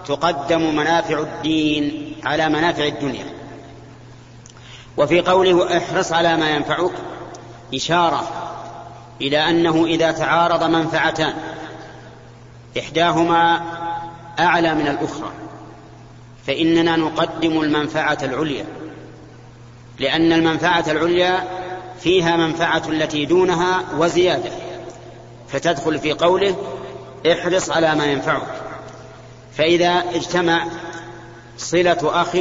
[0.07, 3.25] تقدم منافع الدين على منافع الدنيا.
[4.97, 6.91] وفي قوله احرص على ما ينفعك
[7.75, 8.27] إشارة
[9.21, 11.33] إلى أنه إذا تعارض منفعتان
[12.79, 13.61] إحداهما
[14.39, 15.31] أعلى من الأخرى
[16.47, 18.65] فإننا نقدم المنفعة العليا
[19.99, 21.43] لأن المنفعة العليا
[21.99, 24.51] فيها منفعة التي دونها وزيادة
[25.47, 26.55] فتدخل في قوله
[27.31, 28.64] احرص على ما ينفعك.
[29.57, 30.67] فإذا اجتمع
[31.57, 32.37] صلة أخ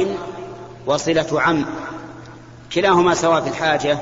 [0.85, 1.65] وصلة عم
[2.73, 3.97] كلاهما سواء في الحاجة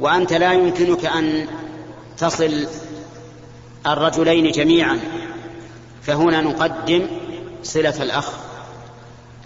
[0.00, 1.46] وأنت لا يمكنك أن
[2.18, 2.66] تصل
[3.86, 5.00] الرجلين جميعا
[6.02, 7.06] فهنا نقدم
[7.62, 8.32] صلة الأخ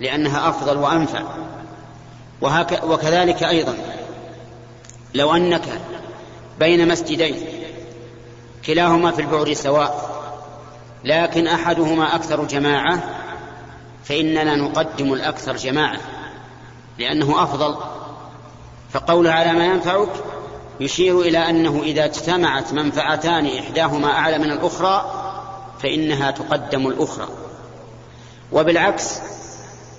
[0.00, 1.22] لأنها أفضل وأنفع.
[2.82, 3.74] وكذلك أيضا
[5.14, 5.80] لو أنك
[6.58, 7.36] بين مسجدين
[8.66, 10.13] كلاهما في البعد سواء
[11.04, 13.02] لكن أحدهما أكثر جماعة
[14.04, 15.98] فإننا نقدم الأكثر جماعة
[16.98, 17.76] لأنه أفضل.
[18.90, 20.08] فقول على ما ينفعك
[20.80, 25.20] يشير إلى أنه إذا اجتمعت منفعتان إحداهما أعلى من الأخرى
[25.82, 27.28] فإنها تقدم الأخرى.
[28.52, 29.18] وبالعكس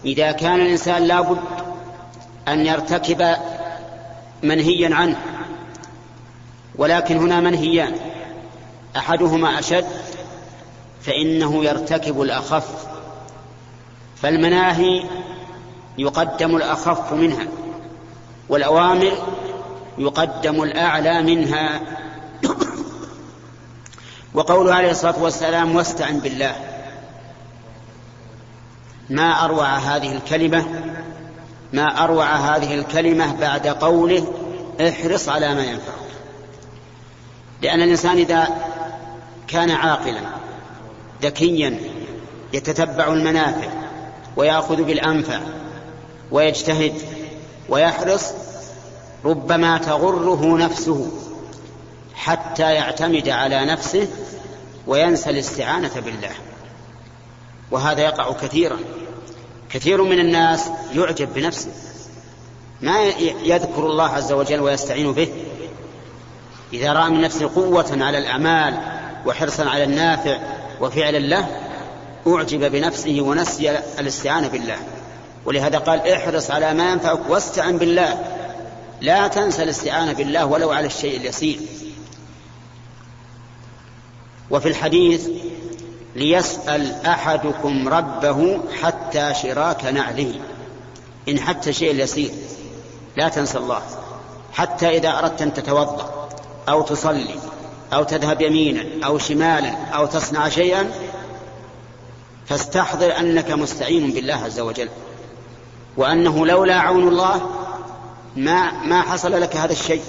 [0.05, 1.39] إذا كان الإنسان لابد
[2.47, 3.35] أن يرتكب
[4.43, 5.17] منهيا عنه
[6.75, 7.95] ولكن هنا منهيان
[8.97, 9.85] أحدهما أشد
[11.05, 12.87] فإنه يرتكب الأخف
[14.15, 15.03] فالمناهي
[15.97, 17.47] يقدم الأخف منها
[18.49, 19.11] والأوامر
[19.97, 21.81] يقدم الأعلى منها.
[24.33, 26.55] وقوله عليه الصلاة والسلام واستعن بالله.
[29.09, 30.65] ما أروع هذه الكلمة
[31.73, 34.33] ما أروع هذه الكلمة بعد قوله
[34.81, 35.95] احرص على ما ينفعك.
[37.61, 38.47] لأن الإنسان إذا
[39.47, 40.44] كان عاقلا
[41.21, 41.79] ذكيا
[42.53, 43.67] يتتبع المنافع
[44.35, 45.39] ويأخذ بالأنفع
[46.31, 46.93] ويجتهد
[47.69, 48.33] ويحرص
[49.25, 51.11] ربما تغره نفسه
[52.15, 54.07] حتى يعتمد على نفسه
[54.87, 56.31] وينسى الاستعانة بالله.
[57.71, 58.77] وهذا يقع كثيرا.
[59.69, 61.71] كثير من الناس يعجب بنفسه.
[62.81, 63.03] ما
[63.43, 65.29] يذكر الله عز وجل ويستعين به؟
[66.73, 68.77] إذا رأى من نفسه قوة على الأعمال
[69.25, 70.37] وحرصا على النافع
[70.81, 71.47] وفعلا له
[72.27, 74.77] أعجب بنفسه ونسي الاستعانة بالله.
[75.45, 78.25] ولهذا قال احرص على ما ينفعك واستعن بالله.
[79.01, 81.59] لا تنسى الاستعانة بالله ولو على الشيء اليسير.
[84.51, 85.27] وفي الحديث
[86.15, 90.33] ليسأل أحدكم ربه حتى شراك نعله.
[91.29, 92.31] إن حتى شيء اليسير
[93.17, 93.81] لا تنسى الله.
[94.53, 96.29] حتى إذا أردت أن تتوضأ
[96.69, 97.35] أو تصلي
[97.93, 100.91] أو تذهب يمينا أو شمالا أو تصنع شيئا
[102.45, 104.89] فاستحضر أنك مستعين بالله عز وجل.
[105.97, 107.49] وأنه لولا عون الله
[108.35, 110.01] ما ما حصل لك هذا الشيء.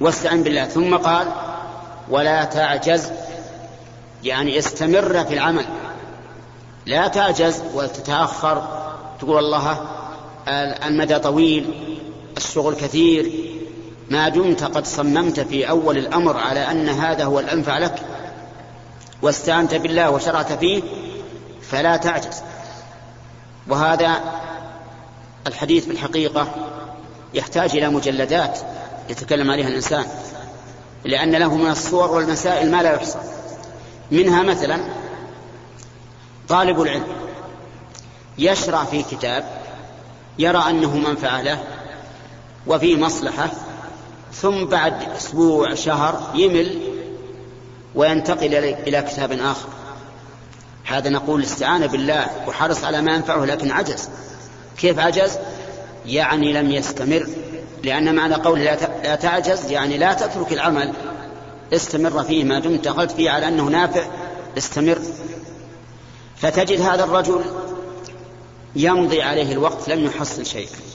[0.00, 0.64] واستعن بالله.
[0.64, 1.32] ثم قال
[2.08, 3.10] ولا تعجز.
[4.24, 5.66] يعني استمر في العمل.
[6.86, 8.84] لا تعجز وتتأخر.
[9.20, 9.80] تقول الله
[10.86, 11.70] المدى طويل
[12.36, 13.32] الشغل كثير.
[14.10, 18.02] ما دمت قد صممت في أول الأمر على أن هذا هو الأنفع لك
[19.22, 20.82] واستعنت بالله وشرعت فيه
[21.62, 22.42] فلا تعجز.
[23.68, 24.20] وهذا
[25.46, 26.48] الحديث في الحقيقة
[27.34, 28.58] يحتاج إلى مجلدات
[29.08, 30.04] يتكلم عليها الإنسان
[31.04, 33.18] لأن له من الصور والمسائل ما لا يحصى.
[34.10, 34.78] منها مثلا
[36.48, 37.06] طالب العلم
[38.38, 39.44] يشرع في كتاب
[40.38, 41.58] يرى أنه منفعة له
[42.66, 43.50] وفيه مصلحة
[44.32, 46.78] ثم بعد أسبوع شهر يمل
[47.94, 49.68] وينتقل إلى كتاب آخر.
[50.84, 54.08] هذا نقول الاستعانة بالله وحرص على ما ينفعه لكن عجز.
[54.78, 55.38] كيف عجز؟
[56.06, 57.26] يعني لم يستمر
[57.84, 58.64] لأن معنى قوله
[59.04, 60.92] لا تعجز يعني لا تترك العمل.
[61.72, 64.02] استمر فيه ما دمت قلت فيه على أنه نافع
[64.58, 64.98] استمر.
[66.36, 67.44] فتجد هذا الرجل
[68.76, 70.87] يمضي عليه الوقت لم يحصل شيئا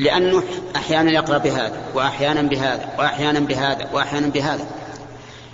[0.00, 0.42] لأنه
[0.76, 4.66] أحيانا يقرأ بهذا وأحيانا بهذا وأحيانا بهذا وأحيانا بهذا.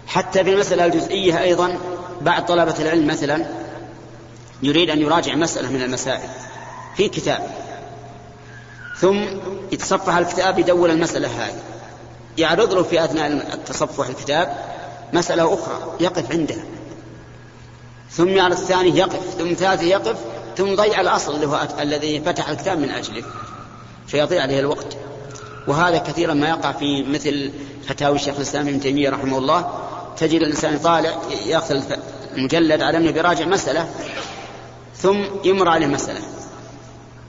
[0.06, 1.78] حتى في المسألة الجزئية أيضا
[2.20, 3.46] بعض طلبة العلم مثلا
[4.62, 6.28] يريد أن يراجع مسألة من المسائل
[6.96, 7.50] في كتاب.
[8.98, 9.24] ثم
[9.72, 11.60] يتصفح الكتاب يدور المسألة هذه.
[12.38, 14.56] يعرض له في أثناء التصفح الكتاب
[15.12, 16.64] مسألة أخرى يقف عندها
[18.10, 20.16] ثم يعرض الثاني يقف ثم ثالث يقف
[20.56, 23.24] ثم ضيع الأصل اللي هو الذي فتح الكتاب من أجله.
[24.06, 24.96] فيضيع عليه الوقت.
[25.68, 27.52] وهذا كثيرا ما يقع في مثل
[27.88, 29.70] فتاوي الشيخ الإسلام ابن تيمية رحمه الله.
[30.16, 31.82] تجد الإنسان يطالع يأخذ
[32.36, 33.88] المجلد على أنه بيراجع مسألة
[34.96, 36.20] ثم يمر عليه مسألة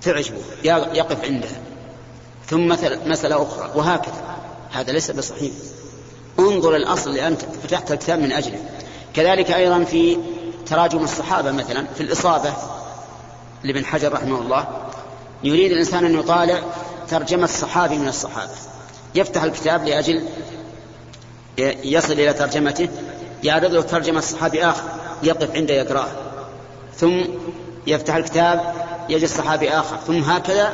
[0.02, 1.62] تعجبه يقف عندها
[2.48, 2.68] ثم
[3.06, 4.38] مسألة أخرى وهكذا.
[4.72, 5.52] هذا ليس بصحيح.
[6.40, 8.60] انظر الأصل اللي أنت فتحت الكتاب من أجله.
[9.14, 10.18] كذلك أيضا في
[10.66, 12.54] تراجم الصحابة مثلا في الإصابة
[13.64, 14.87] لابن حجر رحمه الله.
[15.44, 16.62] يريد الإنسان أن يطالع
[17.10, 18.52] ترجمة صحابي من الصحابة.
[19.16, 20.24] يفتح الكتاب لأجل
[21.84, 22.90] يصل إلى ترجمته
[23.44, 24.84] يعرض له ترجمة صحابي آخر
[25.24, 26.08] يقف عنده يقرأه
[26.98, 27.22] ثم
[27.88, 28.74] يفتح الكتاب
[29.10, 29.98] يجد صحابي آخر.
[30.08, 30.74] ثم هكذا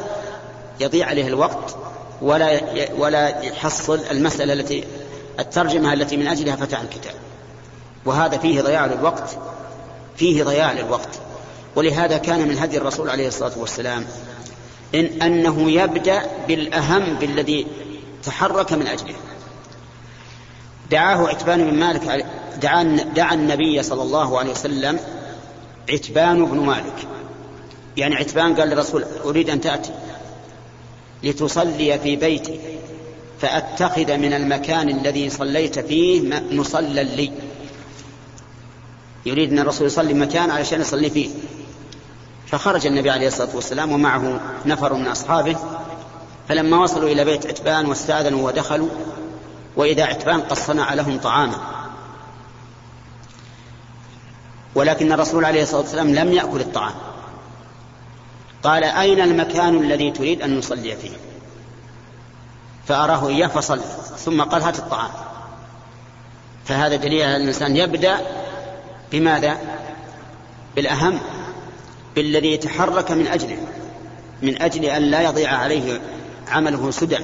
[0.79, 1.75] يضيع عليه الوقت
[2.21, 2.61] ولا
[2.97, 4.83] ولا يحصل المسألة التي
[5.39, 7.13] الترجمة التي من أجلها فتح الكتاب.
[8.05, 9.37] وهذا فيه ضياع للوقت
[10.15, 11.09] فيه ضياع للوقت.
[11.75, 14.05] ولهذا كان من هدي الرسول عليه الصلاة والسلام
[14.95, 17.67] إن أنه يبدأ بالأهم بالذي
[18.23, 19.15] تحرك من أجله.
[20.91, 22.25] دعاه عتبان بن مالك
[22.61, 22.83] دعا,
[23.15, 24.99] دعا النبي صلى الله عليه وسلم
[25.89, 27.07] عتبان بن مالك.
[27.97, 29.91] يعني عتبان قال للرسول أريد أن تأتي
[31.23, 32.59] لتصلي في بيتي
[33.41, 36.21] فأتخذ من المكان الذي صليت فيه
[36.51, 37.31] مصلى لي.
[39.25, 41.29] يريد أن الرسول يصلي مكان علشان يصلي فيه.
[42.47, 45.57] فخرج النبي عليه الصلاة والسلام ومعه نفر من أصحابه
[46.49, 48.89] فلما وصلوا إلى بيت عتبان واستأذنوا ودخلوا
[49.75, 51.57] وإذا عتبان قد صنع لهم طعاما.
[54.75, 56.93] ولكن الرسول عليه الصلاة والسلام لم يأكل الطعام.
[58.63, 61.17] قال أين المكان الذي تريد أن نصلي فيه؟
[62.87, 63.83] فأراه إياه فصلى
[64.17, 65.11] ثم قال هات الطعام.
[66.65, 68.21] فهذا دليل على الإنسان يبدأ
[69.11, 69.57] بماذا؟
[70.75, 71.19] بالأهم.
[72.15, 73.57] بالذي يتحرك من أجله
[74.41, 76.01] من أجل أن لا يضيع عليه
[76.47, 77.17] عمله سدى.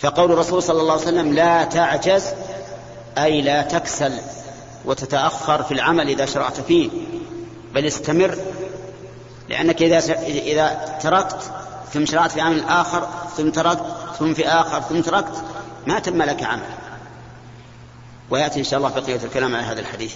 [0.00, 2.24] فقول الرسول صلى الله عليه وسلم لا تعجز
[3.18, 4.12] أي لا تكسل
[4.84, 6.90] وتتأخر في العمل إذا شرعت فيه
[7.74, 8.38] بل استمر
[9.48, 11.52] لأنك إذا إذا تركت
[11.92, 13.84] ثم شرعت في عمل آخر ثم تركت
[14.18, 15.42] ثم في آخر ثم تركت
[15.86, 16.74] ما تم لك عمل.
[18.30, 20.14] ويأتي إن شاء الله بقية الكلام على هذا الحديث.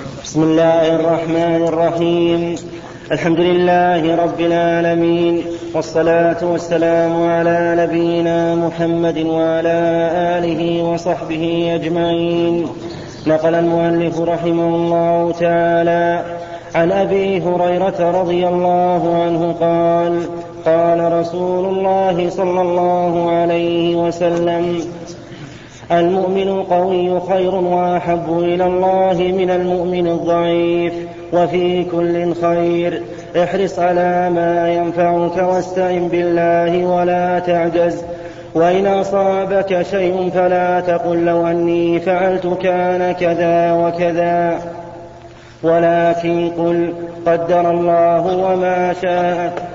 [0.00, 2.56] بسم الله الرحمن الرحيم.
[3.12, 5.42] الحمد لله رب العالمين
[5.74, 9.78] والصلاة والسلام على نبينا محمد وعلى
[10.36, 12.66] آله وصحبه أجمعين.
[13.26, 16.24] نقل المؤلف رحمه الله تعالى
[16.74, 20.12] عن أبي هريرة رضي الله عنه قال
[20.64, 24.64] قال رسول الله صلى الله عليه وسلم
[25.92, 30.94] المؤمن القوي خير وأحب إلى الله من المؤمن الضعيف
[31.32, 33.02] وفي كل خير.
[33.42, 38.04] احرص على ما ينفعك واستعن بالله ولا تعجز.
[38.54, 44.60] وإن أصابك شيء فلا تقل لو أني فعلت كان كذا وكذا.
[45.62, 46.94] ولكن قل
[47.26, 49.70] قدر الله وما شاء.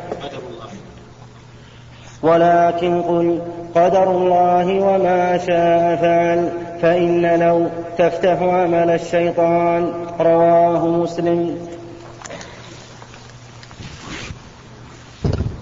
[2.23, 3.39] ولكن قل
[3.75, 6.51] قدر الله وما شاء فعل
[6.81, 11.67] فإن لو تفتح عمل الشيطان رواه مسلم.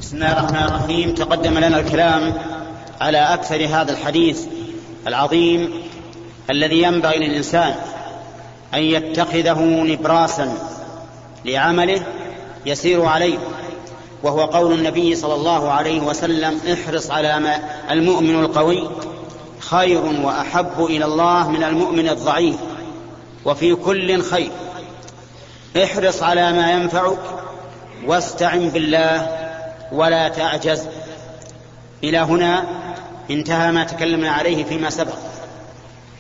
[0.01, 1.14] بسم الله الرحمن الرحيم.
[1.14, 2.34] تقدم لنا الكلام
[3.01, 4.45] على أكثر هذا الحديث
[5.07, 5.70] العظيم
[6.49, 7.74] الذي ينبغي للإنسان
[8.74, 10.53] أن يتخذه نبراسا
[11.45, 12.01] لعمله
[12.66, 13.38] يسير عليه.
[14.24, 17.59] وهو قول النبي صلى الله عليه وسلم احرص على ما
[17.91, 18.89] المؤمن القوي
[19.59, 22.55] خير وأحب إلى الله من المؤمن الضعيف
[23.45, 24.51] وفي كل خير.
[25.84, 27.19] احرص على ما ينفعك
[28.05, 29.28] واستعن بالله
[29.91, 30.88] ولا تعجز.
[32.03, 32.63] إلى هنا
[33.32, 35.17] انتهى ما تكلمنا عليه فيما سبق.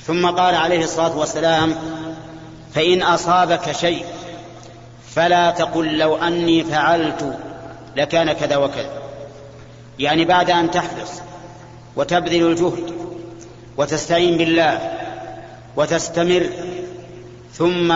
[0.07, 1.75] ثم قال عليه الصلاة والسلام
[2.73, 4.05] فإن أصابك شيء
[5.15, 7.37] فلا تقل لو أني فعلت
[7.95, 9.01] لكان كذا وكذا.
[9.99, 11.11] يعني بعد أن تحرص
[11.95, 12.93] وتبذل الجهد
[13.77, 14.91] وتستعين بالله
[15.75, 16.49] وتستمر
[17.53, 17.93] ثم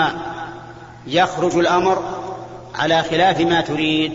[1.07, 2.03] يخرج الأمر
[2.75, 4.11] على خلاف ما تريد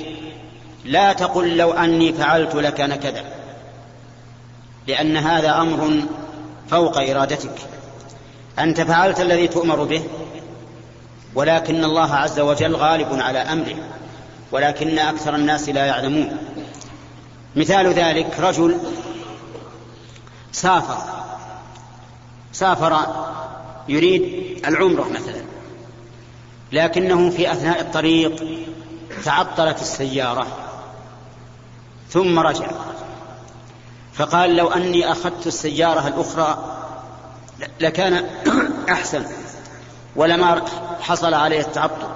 [0.84, 3.24] لا تقل لو أني فعلت لكان كذا
[4.86, 6.02] لأن هذا أمر
[6.70, 7.54] فوق إرادتك.
[8.58, 10.02] أنت فعلت الذي تؤمر به
[11.34, 13.76] ولكن الله عز وجل غالب على أمره.
[14.52, 16.36] ولكن أكثر الناس لا يعلمون.
[17.56, 18.78] مثال ذلك رجل
[20.52, 20.98] سافر.
[22.52, 23.06] سافر
[23.88, 24.22] يريد
[24.66, 25.42] العمرة مثلا.
[26.72, 28.44] لكنه في أثناء الطريق
[29.24, 30.46] تعطلت السيارة.
[32.10, 32.70] ثم رجع.
[34.12, 36.78] فقال لو أني أخذت السيارة الأخرى
[37.80, 38.26] لكان
[38.96, 39.24] أحسن.
[40.16, 40.64] ولما
[41.00, 42.08] حصل عليه التعطل.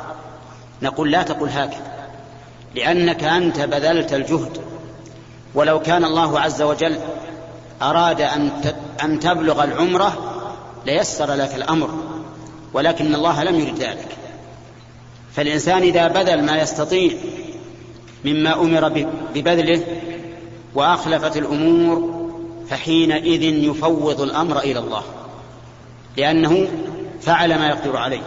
[0.82, 1.96] نقول لا تقل هكذا.
[2.77, 4.61] لأنك أنت بذلت الجهد.
[5.55, 6.99] ولو كان الله عز وجل
[7.83, 8.20] أراد
[9.03, 10.33] أن تبلغ العمرة
[10.87, 11.91] ليسر لك الأمر
[12.72, 14.09] ولكن الله لم يرد ذلك.
[15.33, 17.12] فالإنسان إذا بذل ما يستطيع
[18.24, 19.83] مما أمر ببذله
[20.74, 22.27] وأخلفت الأمور
[22.70, 25.03] فحينئذ يفوض الأمر إلى الله
[26.16, 26.68] لأنه
[27.20, 28.22] فعل ما يقدر عليه.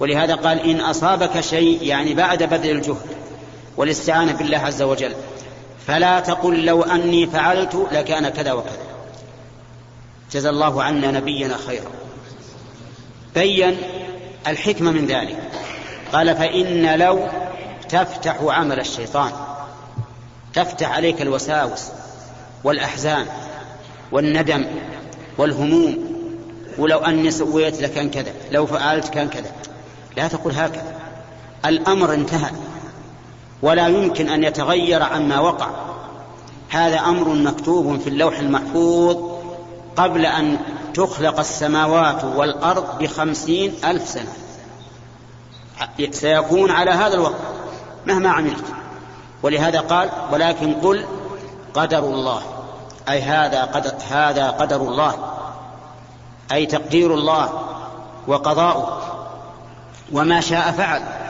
[0.00, 3.13] ولهذا قال إن أصابك شيء يعني بعد بذل الجهد
[3.76, 5.14] والاستعانة بالله عز وجل.
[5.86, 8.78] فلا تقل لو أني فعلت لكان كذا وكذا.
[10.32, 11.90] جزى الله عنا نبينا خيرا.
[13.34, 13.76] بين
[14.46, 15.50] الحكمة من ذلك.
[16.12, 17.28] قال فإن لو
[17.88, 19.32] تفتح عمل الشيطان
[20.54, 21.88] تفتح عليك الوساوس
[22.64, 23.26] والأحزان
[24.12, 24.66] والندم
[25.38, 26.14] والهموم.
[26.78, 29.52] ولو أني سويت لكان كذا لو فعلت كان كذا.
[30.16, 30.94] لا تقول هكذا.
[31.66, 32.50] الأمر انتهى.
[33.62, 35.68] ولا يمكن أن يتغير عما وقع.
[36.70, 39.16] هذا أمر مكتوب في اللوح المحفوظ
[39.96, 40.58] قبل أن
[40.94, 44.32] تخلق السماوات والأرض بخمسين ألف سنة.
[46.10, 47.40] سيكون على هذا الوقت
[48.06, 48.64] مهما عملت.
[49.42, 51.06] ولهذا قال ولكن قل
[51.74, 52.42] قدر الله.
[53.08, 55.14] أي هذا قدر, هذا قدر الله.
[56.52, 57.52] أي تقدير الله
[58.26, 59.00] وقضاؤه.
[60.12, 61.23] وما شاء فعل.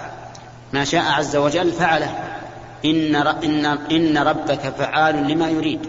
[0.74, 2.40] ما شاء عز وجل فعله.
[2.84, 5.80] إن, إن, إن ربك فعال لما يريد.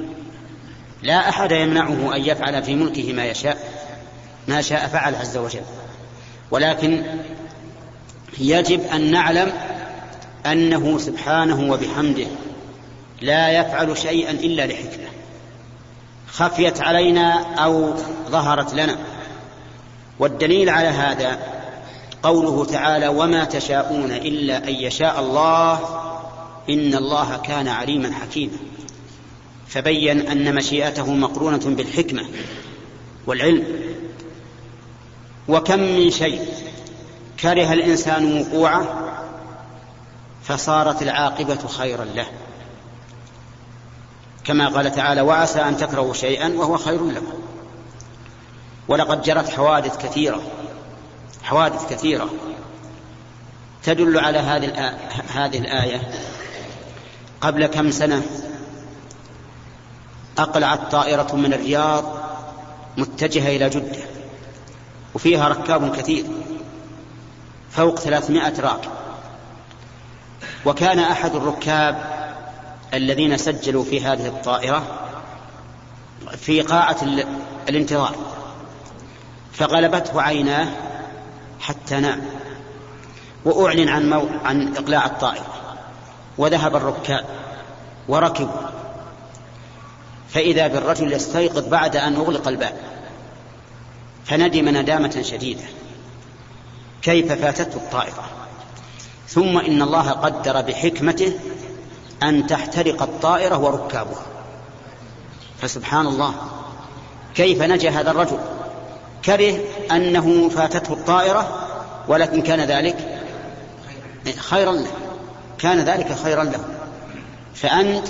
[1.04, 3.58] لا أحد يمنعه أن يفعل في ملكه ما يشاء
[4.48, 5.62] ما شاء فعل عز وجل.
[6.52, 7.04] ولكن
[8.38, 9.54] يجب أن نعلم
[10.46, 12.28] أنه سبحانه وبحمده
[13.22, 15.08] لا يفعل شيئا إلا لحكمة.
[16.28, 17.94] خفيت علينا أو
[18.30, 18.98] ظهرت لنا.
[20.20, 21.55] والدليل على هذا
[22.26, 25.73] قوله تعالى وما تشاءون إلا أن يشاء الله
[26.69, 28.57] إن الله كان عليما حكيما.
[29.67, 32.26] فبين أن مشيئته مقرونة بالحكمة
[33.28, 33.63] والعلم.
[35.47, 36.47] وكم من شيء
[37.39, 38.88] كره الإنسان وقوعه
[40.43, 42.28] فصارت العاقبة خيرا له.
[44.43, 47.39] كما قال تعالى وعسى أن تكرهوا شيئا وهو خير لكم.
[48.88, 50.41] ولقد جرت حوادث كثيرة.
[51.43, 52.30] حوادث كثيرة
[53.84, 54.97] تدل على هذه
[55.34, 56.01] هذه الآية.
[57.41, 58.23] قبل كم سنة
[60.38, 62.03] أقلعت طائرة من الرياض
[62.97, 64.03] متجهة إلى جدة
[65.13, 66.26] وفيها ركاب كثير
[67.71, 68.91] فوق ثلاثمائة راكب.
[70.65, 72.15] وكان أحد الركاب
[72.93, 74.84] الذين سجلوا في هذه الطائرة
[76.38, 76.97] في قاعة
[77.69, 78.15] الانتظار
[79.53, 80.67] فغلبته عيناه
[81.60, 82.22] حتى نام.
[83.45, 84.28] وأعلن عن, مو...
[84.43, 85.76] عن إقلاع الطائرة
[86.38, 87.26] وذهب الركاب.
[88.08, 88.68] وركبوا.
[90.30, 92.76] فإذا بالرجل يستيقظ بعد أن أغلق الباب
[94.26, 95.64] فندم ندامة شديدة.
[97.01, 98.30] كيف فاتته الطائرة؟
[99.28, 101.34] ثم إن الله قدر بحكمته
[102.24, 104.26] أن تحترق الطائرة وركابها.
[105.62, 106.34] فسبحان الله.
[107.36, 108.39] كيف نجا هذا الرجل؟
[109.26, 109.59] كره
[109.91, 111.67] أنه فاتته الطائرة
[112.07, 113.21] ولكن كان ذلك
[114.38, 114.91] خيرا له.
[115.59, 116.59] كان ذلك خيرا له.
[117.55, 118.07] فأنت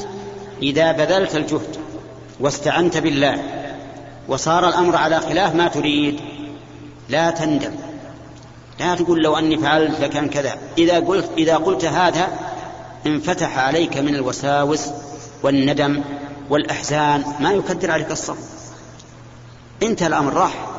[0.61, 1.77] إذا بذلت الجهد
[2.39, 3.43] واستعنت بالله
[4.27, 6.19] وصار الأمر على خلاف ما تريد
[7.09, 7.75] لا تندم.
[8.79, 10.57] لا تقول لو أني فعلت لكان كذا.
[10.77, 12.27] إذا قلت, إذا قلت هذا
[13.05, 14.89] انفتح عليك من الوساوس
[15.43, 16.03] والندم
[16.49, 17.23] والأحزان.
[17.39, 18.37] ما يكدر عليك الصبر.
[19.83, 20.74] انتهى الأمر راح.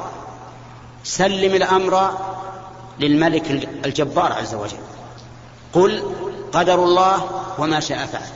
[1.07, 2.11] سلم الأمر
[3.01, 3.51] للملك
[3.85, 4.79] الجبار عز وجل.
[5.73, 6.03] قل
[6.53, 7.29] قدر الله
[7.59, 8.29] وما شاء فعل.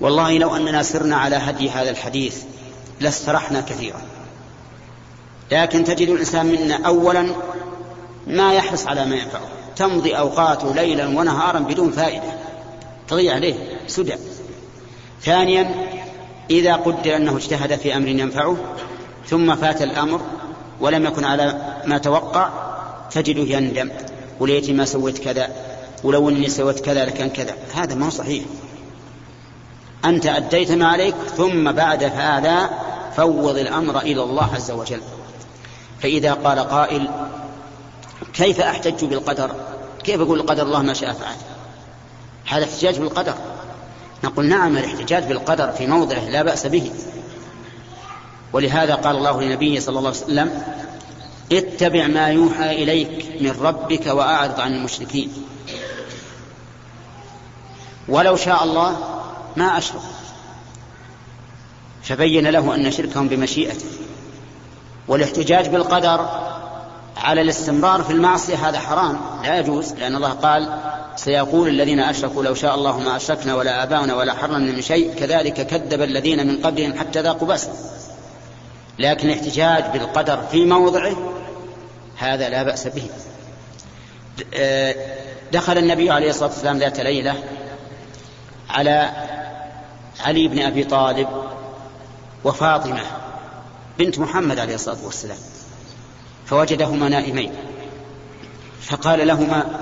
[0.00, 2.42] والله لو أننا سرنا على هدي هذا الحديث
[3.00, 4.00] لاسترحنا كثيرا.
[5.52, 7.26] لكن تجد الإنسان منا أولا
[8.26, 9.48] ما يحرص على ما ينفعه.
[9.76, 12.32] تمضي أوقاته ليلا ونهارا بدون فائدة.
[13.08, 13.54] تضيع عليه
[13.86, 14.14] سدى.
[15.22, 15.74] ثانيا
[16.50, 18.56] إذا قدر أنه اجتهد في أمر ينفعه
[19.26, 20.20] ثم فات الأمر
[20.80, 22.48] ولم يكن على ما توقع
[23.10, 23.90] تجده يندم
[24.40, 25.48] وليتي ما سويت كذا
[26.04, 27.54] ولو إني سويت كذا لكان كذا.
[27.74, 28.44] هذا ما هو صحيح.
[30.04, 32.70] أنت أديت ما عليك ثم بعد هذا
[33.16, 35.00] فوض الأمر إلى الله عز وجل.
[36.00, 37.08] فإذا قال قائل
[38.32, 39.50] كيف أحتج بالقدر؟
[40.04, 41.36] كيف أقول قدر الله ما شاء فعل.
[42.46, 43.34] هذا احتجاج بالقدر.
[44.24, 46.90] نقول نعم الاحتجاج بالقدر في موضعه لا بأس به.
[48.54, 50.62] ولهذا قال الله لنبيه صلى الله عليه وسلم
[51.52, 55.32] اتبع ما يوحى إليك من ربك وأعرض عن المشركين.
[58.08, 58.96] ولو شاء الله
[59.56, 60.00] ما اشرك
[62.02, 63.86] فبين له أن شركهم بمشيئته.
[65.08, 66.28] والاحتجاج بالقدر
[67.16, 70.78] على الاستمرار في المعصية هذا حرام لا يجوز لأن الله قال
[71.16, 75.66] سيقول الذين أشركوا لو شاء الله ما أشركنا ولا آباؤنا ولا حرمنا من شيء كذلك
[75.66, 77.74] كذب الذين من قبلهم حتى ذاقوا بأسنا
[78.98, 81.16] لكن الاحتجاج بالقدر في موضعه
[82.16, 83.08] هذا لا بأس به.
[85.52, 87.34] دخل النبي عليه الصلاة والسلام ذات ليلة
[88.70, 89.10] على
[90.20, 91.28] علي بن أبي طالب
[92.44, 93.02] وفاطمة
[93.98, 95.38] بنت محمد عليه الصلاة والسلام
[96.46, 97.52] فوجدهما نائمين
[98.80, 99.80] فقال لهما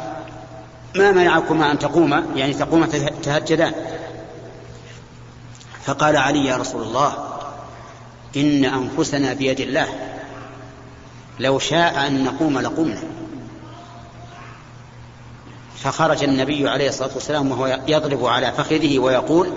[0.94, 2.86] ما منعكما أن تقوما؟ يعني تقوما
[3.22, 3.72] تهجدان.
[5.84, 7.31] فقال علي يا رسول الله
[8.36, 9.86] إن أنفسنا بيد الله.
[11.40, 13.02] لو شاء أن نقوم لقمنا.
[15.76, 19.48] فخرج النبي عليه الصلاة والسلام وهو يضرب على فخذه ويقول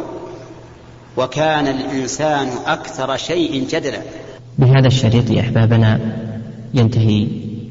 [1.17, 4.01] وكان الإنسان أكثر شيء جدلا.
[4.57, 5.99] بهذا الشريط يا أحبابنا
[6.73, 7.27] ينتهي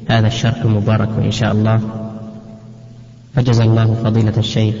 [0.09, 1.79] هذا الشرح المبارك إن شاء الله.
[3.35, 4.75] فجزا الله فضيلة الشيخ